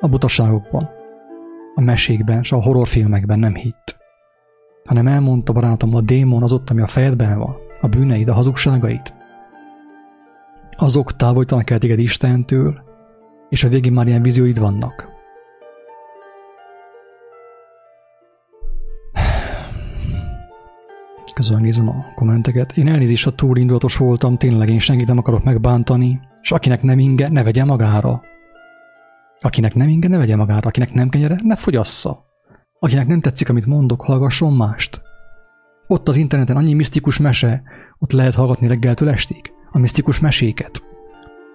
[0.00, 0.88] A butaságokban.
[1.74, 4.00] A mesékben, és a horrorfilmekben nem hitt
[4.84, 9.14] hanem elmondta barátom, a démon az ott, ami a fejedben van, a bűneid, a hazugságait.
[10.76, 12.80] Azok távolítanak el téged Istentől,
[13.48, 15.10] és a végén már ilyen vízióid vannak.
[21.34, 22.76] Közben nézem a kommenteket.
[22.76, 26.98] Én elnézést, a túl indulatos voltam, tényleg én senkit nem akarok megbántani, és akinek nem
[26.98, 28.20] inge, ne vegye magára.
[29.40, 32.31] Akinek nem inge, ne vegye magára, akinek nem kenyere, ne fogyassza.
[32.84, 35.02] Akinek nem tetszik, amit mondok, hallgasson mást.
[35.86, 37.62] Ott az interneten annyi misztikus mese,
[37.98, 39.52] ott lehet hallgatni reggeltől estig.
[39.70, 40.82] A misztikus meséket.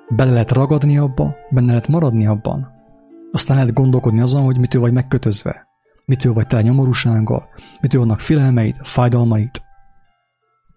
[0.10, 2.68] Bele lehet ragadni abba, benne lehet maradni abban.
[3.32, 5.68] Aztán lehet gondolkodni azon, hogy mitől vagy megkötözve.
[6.06, 7.48] Mitől vagy tele nyomorúsággal,
[7.82, 9.62] mitől vannak félelmeid, fájdalmaid.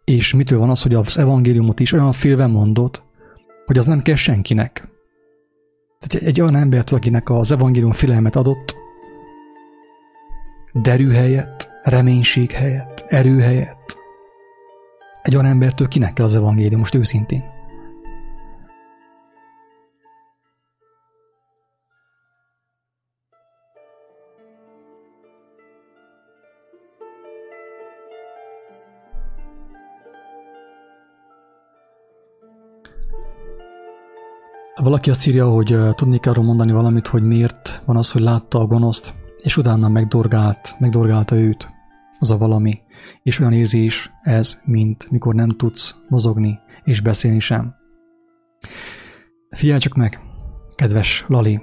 [0.05, 3.03] És mitől van az, hogy az evangéliumot is olyan félve mondott,
[3.67, 4.89] hogy az nem kell senkinek.
[6.01, 8.79] Tehát egy olyan embert, akinek az evangélium félelmet adott,
[10.73, 13.97] derű helyett, reménység helyett, erő helyett,
[15.23, 17.43] egy olyan embertől kinek kell az evangélium, most őszintén.
[34.83, 38.67] Valaki azt írja, hogy tudnék arról mondani valamit, hogy miért van az, hogy látta a
[38.67, 41.71] gonoszt, és utána megdorgált, megdorgálta őt
[42.19, 42.81] az a valami,
[43.23, 47.75] és olyan érzés ez, mint mikor nem tudsz mozogni és beszélni sem.
[49.51, 50.21] Figyelj csak meg,
[50.75, 51.61] kedves Lali!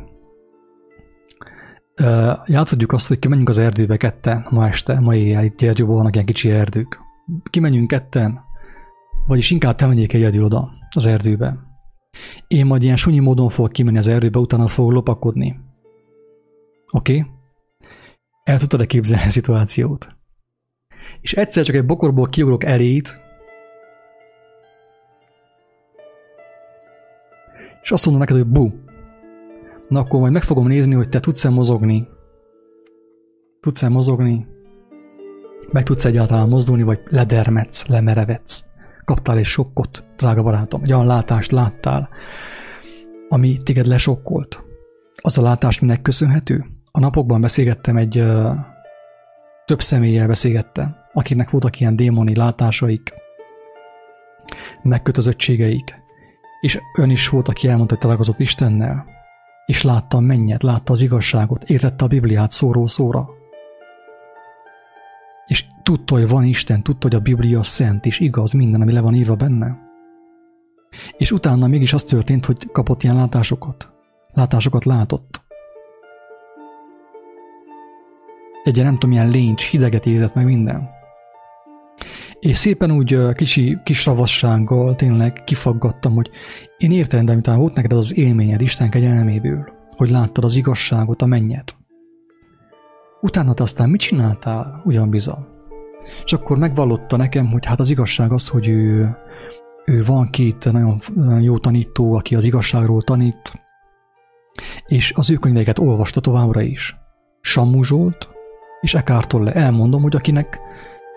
[2.45, 6.25] Játszhatjuk azt, hogy kimenjünk az erdőbe ketten ma este, ma éjjel, itt Gyergyóban vannak ilyen
[6.25, 6.99] kicsi erdők.
[7.49, 8.39] Kimenjünk ketten,
[9.28, 11.57] vagyis inkább te menjék egyedül oda, az erdőbe.
[12.47, 15.59] Én majd ilyen sunyi módon fogok kimenni az erdőbe, utána fogok lopakodni.
[16.91, 17.19] Oké?
[17.19, 17.36] Okay?
[18.48, 20.16] El tudtad-e képzelni a szituációt?
[21.22, 23.22] És egyszer csak egy bokorból kiugrok elét,
[27.82, 28.72] és azt mondom neked, hogy bu.
[29.88, 32.08] Na akkor majd meg fogom nézni, hogy te tudsz-e mozogni.
[33.60, 34.48] Tudsz-e mozogni?
[35.72, 38.64] Meg tudsz egyáltalán mozdulni, vagy ledermetsz, lemerevetsz
[39.06, 42.10] kaptál egy sokkot, drága barátom, egy olyan látást láttál,
[43.30, 44.64] ami téged lesokkolt.
[45.16, 46.76] Az a látás minek köszönhető?
[46.91, 48.51] A napokban beszélgettem egy ö,
[49.65, 53.13] több személlyel beszélgettem, akinek voltak ilyen démoni látásaik,
[54.81, 55.95] megkötözöttségeik,
[56.61, 59.05] és ön is volt, aki elmondta, hogy találkozott Istennel,
[59.65, 63.35] és látta a mennyet, látta az igazságot, értette a Bibliát szóról szóra
[65.47, 69.01] és tudta, hogy van Isten, tudta, hogy a Biblia szent és igaz, minden, ami le
[69.01, 69.77] van írva benne.
[71.17, 73.91] És utána mégis az történt, hogy kapott ilyen látásokat.
[74.33, 75.41] Látásokat látott.
[78.68, 80.89] Egy nem tudom, milyen léncs, hideget érzett meg minden.
[82.39, 86.30] És szépen úgy kicsi, kis ravassággal tényleg kifaggattam, hogy
[86.78, 91.26] én értem, de miután volt neked az élményed Isten kegyelméből, hogy láttad az igazságot, a
[91.26, 91.76] mennyet,
[93.22, 95.45] Utána te aztán mit csináltál, ugyan bizony?
[96.26, 99.15] És akkor megvallotta nekem, hogy hát az igazság az, hogy ő,
[99.86, 100.99] ő van két nagyon
[101.41, 103.61] jó tanító, aki az igazságról tanít,
[104.86, 106.95] és az ő könyveiket olvasta továbbra is.
[107.41, 108.36] Sammu Zsolt
[108.82, 109.51] és Eckhart Tolle.
[109.51, 110.59] Elmondom, hogy akinek,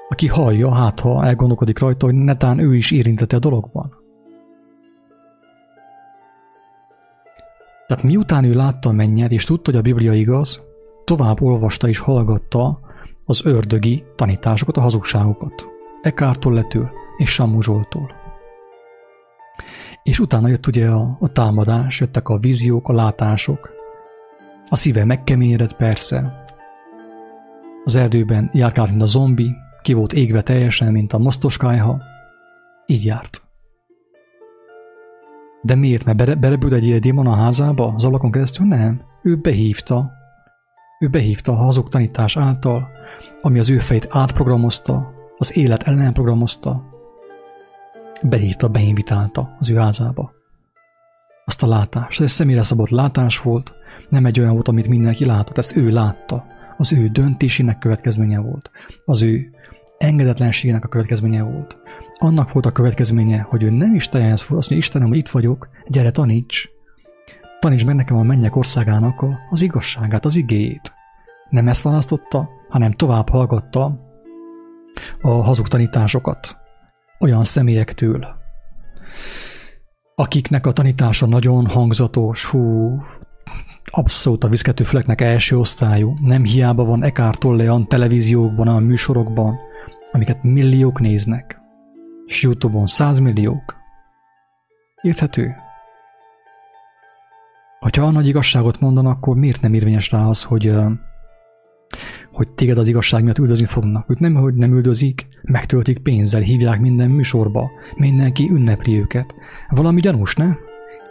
[0.08, 3.98] aki hallja, hát ha elgondolkodik rajta, hogy netán ő is érintette a dologban.
[7.86, 10.66] Tehát miután ő látta a mennyet, és tudta, hogy a Biblia igaz,
[11.04, 12.80] tovább olvasta és hallgatta
[13.26, 15.66] az ördögi tanításokat, a hazugságokat.
[16.02, 18.10] Ekártól letől és Samu Zsoltól.
[20.02, 23.70] És utána jött ugye a, a támadás, jöttek a víziók, a látások.
[24.68, 26.39] A szíve megkeményedett persze.
[27.84, 32.02] Az erdőben járkált, mint a zombi, ki volt égve teljesen, mint a mosztoskájha.
[32.86, 33.42] Így járt.
[35.62, 36.04] De miért?
[36.04, 38.66] Mert berebült egy démon a házába, az ablakon keresztül?
[38.66, 39.02] Nem.
[39.22, 40.18] Ő behívta
[41.00, 42.88] ő behívta a hazug tanítás által,
[43.42, 46.84] ami az ő fejét átprogramozta, az élet ellen programozta,
[48.22, 50.32] behívta, beinvitálta az ő házába.
[51.44, 53.74] Azt a látást, ez egy személyre szabott látás volt,
[54.08, 56.44] nem egy olyan volt, amit mindenki látott, ezt ő látta.
[56.80, 58.70] Az ő döntésének következménye volt.
[59.04, 59.50] Az ő
[59.96, 61.78] engedetlenségének a következménye volt.
[62.18, 65.68] Annak volt a következménye, hogy ő nem Istenhez fog, azt mondja, Istenem, hogy itt vagyok,
[65.86, 66.68] gyere taníts,
[67.60, 70.92] Tanítsd meg nekem a mennyek országának az igazságát, az igéjét.
[71.48, 74.00] Nem ezt választotta, hanem tovább hallgatta
[75.20, 76.56] a hazug tanításokat
[77.18, 78.26] olyan személyektől,
[80.14, 82.96] akiknek a tanítása nagyon hangzatos, hú,
[83.84, 86.14] abszolút a viszkető füleknek első osztályú.
[86.22, 89.58] Nem hiába van Eckhart Tolle televíziókban, a műsorokban,
[90.12, 91.60] amiket milliók néznek,
[92.26, 93.76] és Youtube-on százmilliók.
[95.02, 95.54] Érthető?
[97.78, 100.72] Hogyha a nagy igazságot mondanak, akkor miért nem érvényes rá az, hogy,
[102.32, 104.10] hogy téged az igazság miatt üldözni fognak?
[104.10, 109.34] Ők nem, hogy nem üldözik, megtöltik pénzzel, hívják minden műsorba, mindenki ünnepli őket.
[109.68, 110.54] Valami gyanús, ne?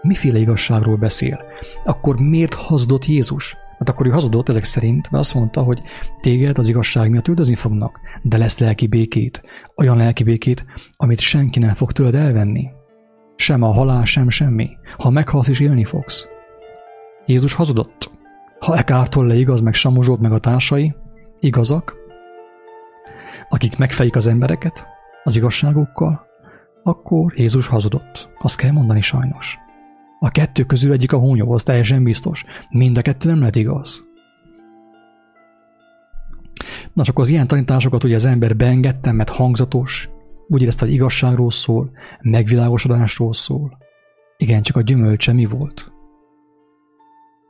[0.01, 1.39] Miféle igazságról beszél?
[1.83, 3.57] Akkor miért hazudott Jézus?
[3.79, 5.81] Hát akkor ő hazudott ezek szerint, mert azt mondta, hogy
[6.21, 9.43] téged az igazság miatt üldözni fognak, de lesz lelki békét,
[9.75, 10.65] olyan lelki békét,
[10.97, 12.67] amit senki nem fog tőled elvenni.
[13.35, 14.69] Sem a halál, sem semmi.
[14.97, 16.27] Ha meghalsz is élni fogsz.
[17.25, 18.11] Jézus hazudott.
[18.59, 20.95] Ha Ekártól le igaz, meg Samozsót, meg a társai
[21.39, 21.95] igazak,
[23.49, 24.87] akik megfejik az embereket,
[25.23, 26.27] az igazságokkal,
[26.83, 28.29] akkor Jézus hazudott.
[28.39, 29.59] Azt kell mondani sajnos.
[30.19, 32.45] A kettő közül egyik a húnyó, az teljesen biztos.
[32.69, 34.07] Mind a kettő nem lehet igaz.
[36.93, 40.09] Na csak az ilyen tanításokat ugye az ember beengedte, mert hangzatos,
[40.47, 41.91] úgy érezte, hogy igazságról szól,
[42.21, 43.77] megvilágosodásról szól.
[44.37, 45.91] Igen, csak a gyümölcse mi volt?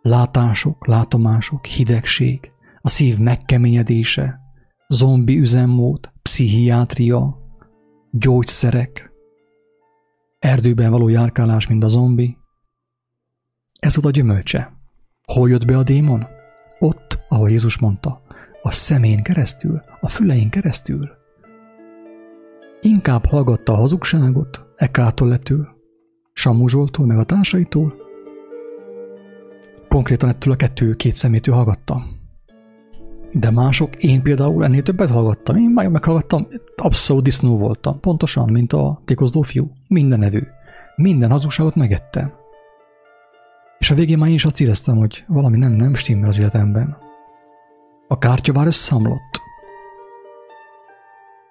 [0.01, 2.51] Látások, látomások, hidegség,
[2.81, 4.39] a szív megkeményedése,
[4.87, 7.37] zombi üzemmód, pszichiátria,
[8.11, 9.11] gyógyszerek,
[10.39, 12.37] erdőben való járkálás, mint a zombi.
[13.79, 14.71] Ez volt a gyümölcse.
[15.25, 16.27] Hol jött be a démon?
[16.79, 18.21] Ott, ahol Jézus mondta,
[18.61, 21.09] a szemén keresztül, a fülein keresztül.
[22.81, 25.67] Inkább hallgatta a hazugságot, Ekátoletől,
[26.33, 27.93] Samuzsoltól, meg a társaitól.
[29.87, 32.01] Konkrétan ettől a kettő két szemétől hallgatta.
[33.31, 35.55] De mások, én például ennél többet hallgattam.
[35.57, 37.99] Én már meghallgattam, abszolút disznó voltam.
[37.99, 39.71] Pontosan, mint a tékozdó fiú.
[39.87, 40.41] Minden nevű.
[40.95, 42.33] Minden hazugságot megettem.
[43.79, 46.97] És a végén már én is azt éreztem, hogy valami nem, nem stimmel az életemben.
[48.07, 49.41] A kártya már összeomlott.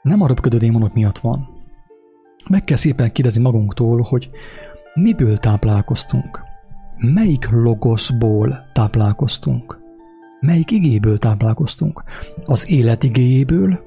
[0.03, 1.49] Nem a röpködő démonok miatt van.
[2.49, 4.31] Meg kell szépen kérdezni magunktól, hogy
[4.95, 6.41] miből táplálkoztunk.
[6.97, 9.79] Melyik logoszból táplálkoztunk?
[10.41, 12.03] Melyik igéből táplálkoztunk?
[12.45, 13.87] Az élet igéjéből?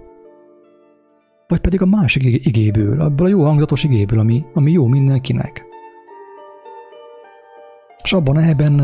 [1.48, 5.71] Vagy pedig a másik igéből, abból a jó hangzatos igéből, ami, ami jó mindenkinek?
[8.04, 8.80] És abban a helyben,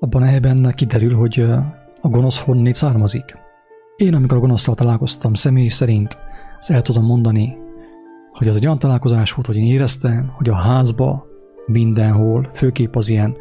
[0.00, 1.40] abban a helyben kiderül, hogy
[2.00, 3.36] a gonosz honnét származik.
[3.96, 6.18] Én, amikor a gonosztal találkoztam személy szerint,
[6.58, 7.56] ezt el tudom mondani,
[8.30, 11.26] hogy az egy olyan találkozás volt, hogy én éreztem, hogy a házba
[11.66, 13.36] mindenhol, főképp az ilyen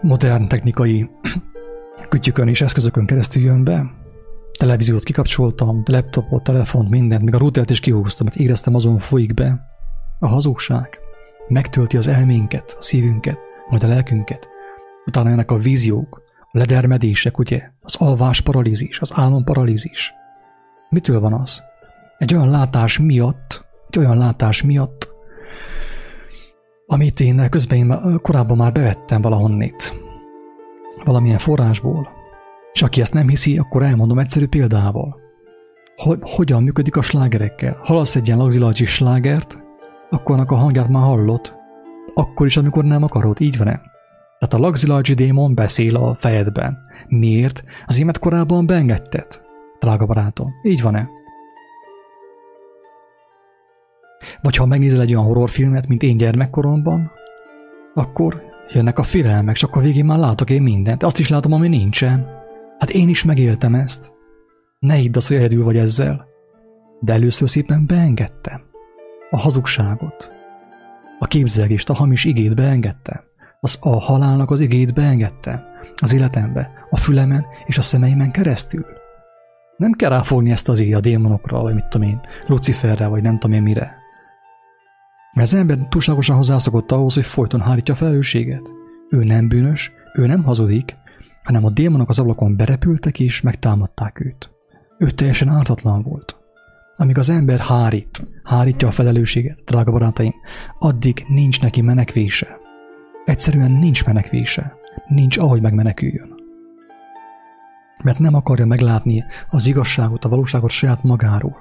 [0.00, 1.10] modern technikai
[2.08, 3.90] kütyükön és eszközökön keresztül jön be.
[4.58, 9.60] Televíziót kikapcsoltam, laptopot, telefont, mindent, még a routert is kihúztam, mert éreztem azon folyik be.
[10.18, 10.98] A hazugság
[11.48, 13.38] megtölti az elménket, a szívünket,
[13.68, 14.48] majd a lelkünket.
[15.06, 17.70] Utána jönnek a víziók, a ledermedések, ugye?
[17.80, 20.12] Az alvás paralízis, az álom paralízis.
[20.88, 21.62] Mitől van az?
[22.18, 25.08] Egy olyan látás miatt, egy olyan látás miatt,
[26.86, 29.94] amit én közben én korábban már bevettem valahonnét,
[31.04, 32.08] valamilyen forrásból,
[32.72, 35.20] és aki ezt nem hiszi, akkor elmondom egyszerű példával.
[35.96, 37.80] Hogy, hogyan működik a slágerekkel.
[37.82, 39.58] Hallasz egy ilyen lagzilagyi slágert,
[40.10, 41.57] akkor annak a hangját már hallott,
[42.14, 43.80] akkor is, amikor nem akarod, így van-e?
[44.38, 46.78] Tehát a lagzilagyi démon beszél a fejedben.
[47.08, 47.62] Miért?
[47.86, 49.40] Az imet korábban beengedted,
[49.80, 50.50] drága barátom.
[50.62, 51.08] Így van-e?
[54.42, 57.10] Vagy ha megnézel egy olyan horrorfilmet, mint én gyermekkoromban,
[57.94, 61.02] akkor jönnek a félelmek, és akkor végén már látok én mindent.
[61.02, 62.26] Azt is látom, ami nincsen.
[62.78, 64.12] Hát én is megéltem ezt.
[64.78, 66.26] Ne hidd azt, hogy egyedül vagy ezzel.
[67.00, 68.60] De először szépen beengedtem.
[69.30, 70.37] A hazugságot.
[71.18, 73.20] A képzelgést, a hamis igét beengedtem.
[73.60, 75.60] Az a halálnak az igét beengedtem.
[75.94, 78.86] Az életembe, a fülemen és a szemeimen keresztül.
[79.76, 83.56] Nem kell ráfogni ezt az a démonokra, vagy mit tudom én, Luciferre, vagy nem tudom
[83.56, 83.96] én mire.
[85.32, 88.70] Mert az ember túlságosan hozzászokott ahhoz, hogy folyton hárítja a felelősséget.
[89.10, 90.96] Ő nem bűnös, ő nem hazudik,
[91.44, 94.50] hanem a démonok az ablakon berepültek és megtámadták őt.
[94.98, 96.37] Ő teljesen ártatlan volt.
[97.00, 100.34] Amíg az ember hárít, hárítja a felelősséget, drága barátaim,
[100.78, 102.58] addig nincs neki menekvése.
[103.24, 104.76] Egyszerűen nincs menekvése.
[105.08, 106.34] Nincs ahogy megmeneküljön.
[108.02, 111.56] Mert nem akarja meglátni az igazságot, a valóságot saját magáról.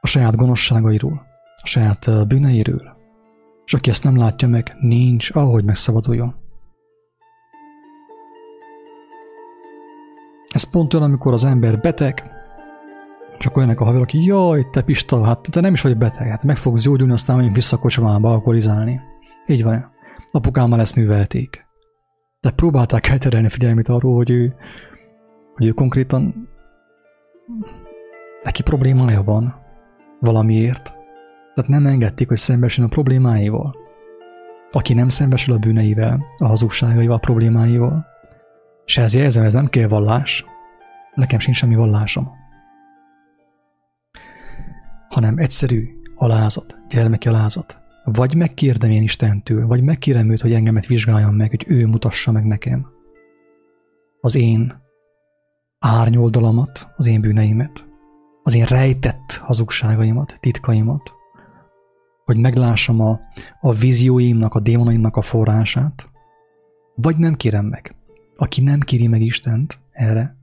[0.00, 1.26] A saját gonoszságairól,
[1.62, 2.96] a saját bűneiről.
[3.64, 6.34] És aki ezt nem látja meg, nincs, ahogy megszabaduljon.
[10.48, 12.35] Ez pont olyan, amikor az ember beteg,
[13.38, 16.44] és akkor jönnek a haverok, jaj, te Pista, hát te nem is vagy beteg, hát
[16.44, 19.00] meg fogsz gyógyulni, aztán megyünk vissza a kocsmába alkoholizálni.
[19.46, 19.90] Így van.
[20.30, 21.66] Apukámmal ezt művelték.
[22.40, 24.54] De próbálták elterelni figyelmét arról, hogy ő,
[25.54, 26.48] hogy ő konkrétan
[28.42, 29.54] neki problémája van
[30.20, 30.94] valamiért.
[31.54, 33.76] Tehát nem engedték, hogy szembesül a problémáival.
[34.70, 38.06] Aki nem szembesül a bűneivel, a hazugságaival, a problémáival,
[38.84, 40.44] és ez jelzem, ez nem kell vallás,
[41.14, 42.30] nekem sincs semmi vallásom,
[45.16, 47.78] hanem egyszerű alázat, gyermeki alázat.
[48.04, 52.44] Vagy megkérdem én Istentől, vagy megkérem őt, hogy engemet vizsgáljon meg, hogy ő mutassa meg
[52.44, 52.86] nekem
[54.20, 54.82] az én
[55.78, 57.84] árnyoldalamat, az én bűneimet,
[58.42, 61.12] az én rejtett hazugságaimat, titkaimat,
[62.24, 63.20] hogy meglássam a,
[63.60, 66.10] a vízióimnak, a démonaimnak a forrását,
[66.94, 67.94] vagy nem kérem meg.
[68.34, 70.36] Aki nem kéri meg Istent erre,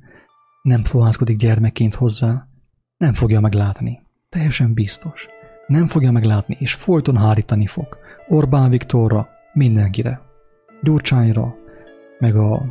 [0.61, 2.47] nem fohászkodik gyermekként hozzá,
[2.97, 4.02] nem fogja meglátni.
[4.33, 5.27] Teljesen biztos.
[5.67, 7.97] Nem fogja meglátni, és folyton hárítani fog.
[8.27, 10.21] Orbán Viktorra, mindenkire.
[10.81, 11.55] Gyurcsányra,
[12.19, 12.65] meg a,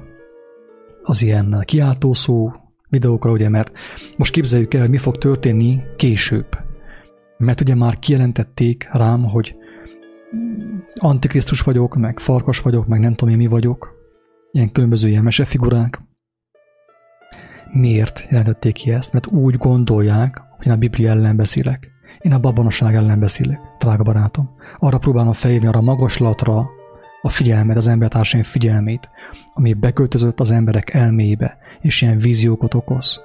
[1.02, 2.52] az ilyen kiáltószó
[2.88, 3.72] videókra, ugye, mert
[4.16, 6.46] most képzeljük el, mi fog történni később.
[7.36, 9.56] Mert ugye már kijelentették rám, hogy
[10.98, 13.94] antikrisztus vagyok, meg farkas vagyok, meg nem tudom én mi vagyok.
[14.52, 16.00] Ilyen különböző ilyen mesefigurák.
[17.72, 19.12] Miért jelentették ki ezt?
[19.12, 21.90] Mert úgy gondolják, én a Biblia ellen beszélek.
[22.20, 24.50] Én a babonaság ellen beszélek, drága barátom.
[24.78, 26.70] Arra próbálom felhívni arra a magaslatra
[27.22, 29.10] a figyelmet, az embertársaim figyelmét,
[29.52, 33.20] ami beköltözött az emberek elmébe, és ilyen víziókat okoz.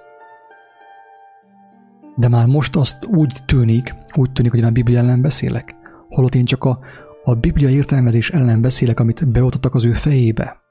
[2.16, 5.76] De már most azt úgy tűnik, úgy tűnik, hogy én a Biblia ellen beszélek,
[6.10, 6.80] holott én csak a,
[7.24, 10.62] a Biblia értelmezés ellen beszélek, amit beoltottak az ő fejébe.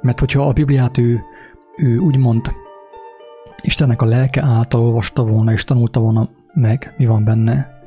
[0.00, 1.20] Mert hogyha a Bibliát ő,
[1.76, 2.52] ő úgymond
[3.62, 7.78] Istennek a lelke által olvasta volna és tanulta volna meg, mi van benne,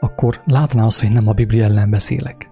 [0.00, 2.50] akkor látná azt, hogy nem a Biblia ellen beszélek.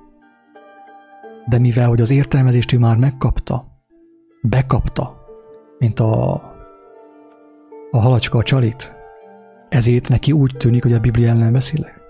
[1.46, 3.64] De mivel, hogy az értelmezést ő már megkapta,
[4.42, 5.16] bekapta,
[5.78, 6.32] mint a,
[7.90, 8.94] a halacska a csalit,
[9.68, 12.00] ezért neki úgy tűnik, hogy a Biblia ellen beszélek.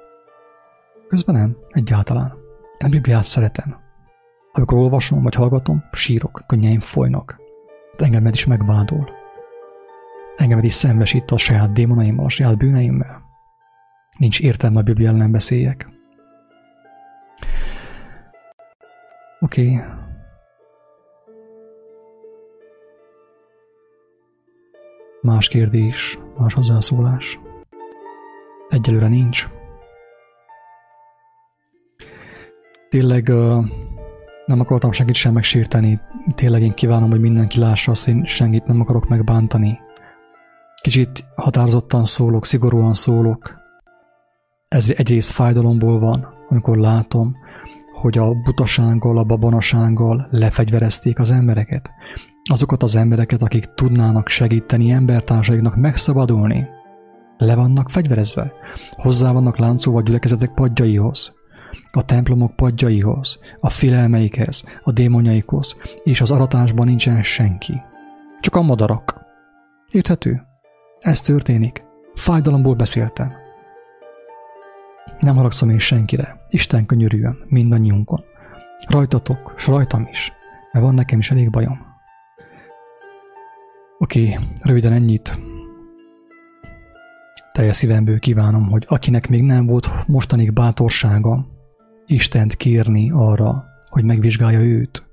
[1.09, 2.33] Közben nem, egyáltalán.
[2.79, 3.77] Én a Bibliát szeretem.
[4.53, 7.41] Amikor olvasom vagy hallgatom, sírok, könnyeim folynak.
[7.97, 9.22] De engemet is megvádol.
[10.37, 13.23] Engemet is szembesít a saját démonaimmal, a saját bűneimmel.
[14.19, 15.89] Nincs értelme a Biblia ellen beszéljek.
[19.41, 19.75] Oké.
[19.75, 20.01] Okay.
[25.23, 27.41] Más kérdés, más hozzászólás.
[28.69, 29.49] Egyelőre nincs.
[32.89, 33.65] Tényleg uh,
[34.47, 36.01] nem akartam senkit sem megsérteni.
[36.35, 39.79] Tényleg én kívánom, hogy mindenki lássa azt, hogy senkit nem akarok megbántani.
[40.83, 43.53] Kicsit határozottan szólok, szigorúan szólok.
[44.69, 47.35] Ez egyrészt fájdalomból van, amikor látom,
[47.93, 51.91] hogy a butasággal, a babonasággal lefegyverezték az embereket.
[52.51, 56.67] Azokat az embereket, akik tudnának segíteni embertársaiknak megszabadulni.
[57.37, 58.53] Le vannak fegyverezve,
[58.91, 61.35] hozzá vannak láncolva a gyülekezetek padjaihoz,
[61.93, 67.83] a templomok padjaihoz, a filelmeikhez, a démonjaikhoz, és az aratásban nincsen senki.
[68.41, 69.21] Csak a madarak.
[69.91, 70.51] Érthető?
[71.03, 71.85] Ez történik.
[72.15, 73.33] Fájdalomból beszéltem.
[75.21, 76.41] Nem haragszom én senkire.
[76.49, 78.25] Isten könyörüljön mindannyiunkon.
[78.89, 80.33] Rajtatok, s rajtam is,
[80.73, 81.79] mert van nekem is elég bajom.
[83.99, 85.39] Oké, röviden ennyit.
[87.53, 91.47] Teljes szívemből kívánom, hogy akinek még nem volt mostanig bátorsága
[92.07, 95.07] Istent kérni arra, hogy megvizsgálja őt,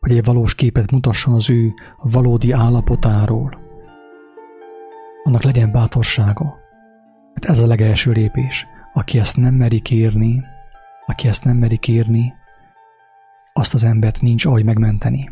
[0.00, 1.72] hogy egy valós képet mutasson az ő
[2.02, 3.65] valódi állapotáról,
[5.26, 6.58] annak legyen bátorsága.
[7.34, 8.66] Mert ez a legelső lépés.
[8.92, 10.44] Aki ezt nem meri kérni,
[11.06, 12.34] aki ezt nem meri kérni,
[13.52, 15.30] azt az embert nincs ahogy megmenteni.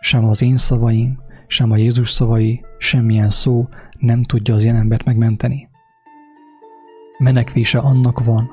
[0.00, 3.68] Sem az én szavaim, sem a Jézus szavai, semmilyen szó
[3.98, 5.68] nem tudja az ilyen embert megmenteni.
[7.18, 8.50] Menekvése annak van,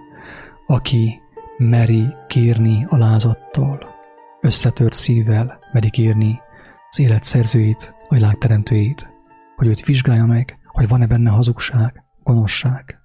[0.67, 1.19] aki
[1.57, 3.79] meri kérni alázattal,
[4.41, 6.39] összetört szívvel meri kérni
[6.89, 8.37] az élet szerzőjét, a világ
[9.55, 12.99] hogy őt vizsgálja meg, hogy van-e benne hazugság, gonoszság,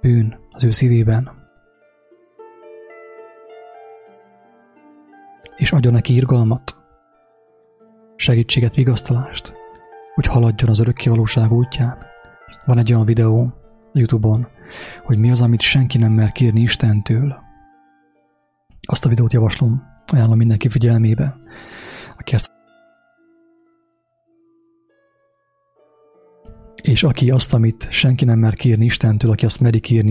[0.00, 1.30] bűn az ő szívében,
[5.56, 6.76] és adjon neki irgalmat,
[8.16, 9.52] segítséget, vigasztalást,
[10.14, 11.98] hogy haladjon az örökkévalóság útján.
[12.66, 13.52] Van egy olyan videó
[13.92, 14.46] Youtube-on,
[15.04, 17.36] hogy mi az, amit senki nem mer kérni Istentől.
[18.80, 21.36] Azt a videót javaslom, ajánlom mindenki figyelmébe,
[22.16, 22.56] aki ezt
[26.82, 30.06] és aki azt, amit senki nem mer kérni Istentől, aki azt meri kérni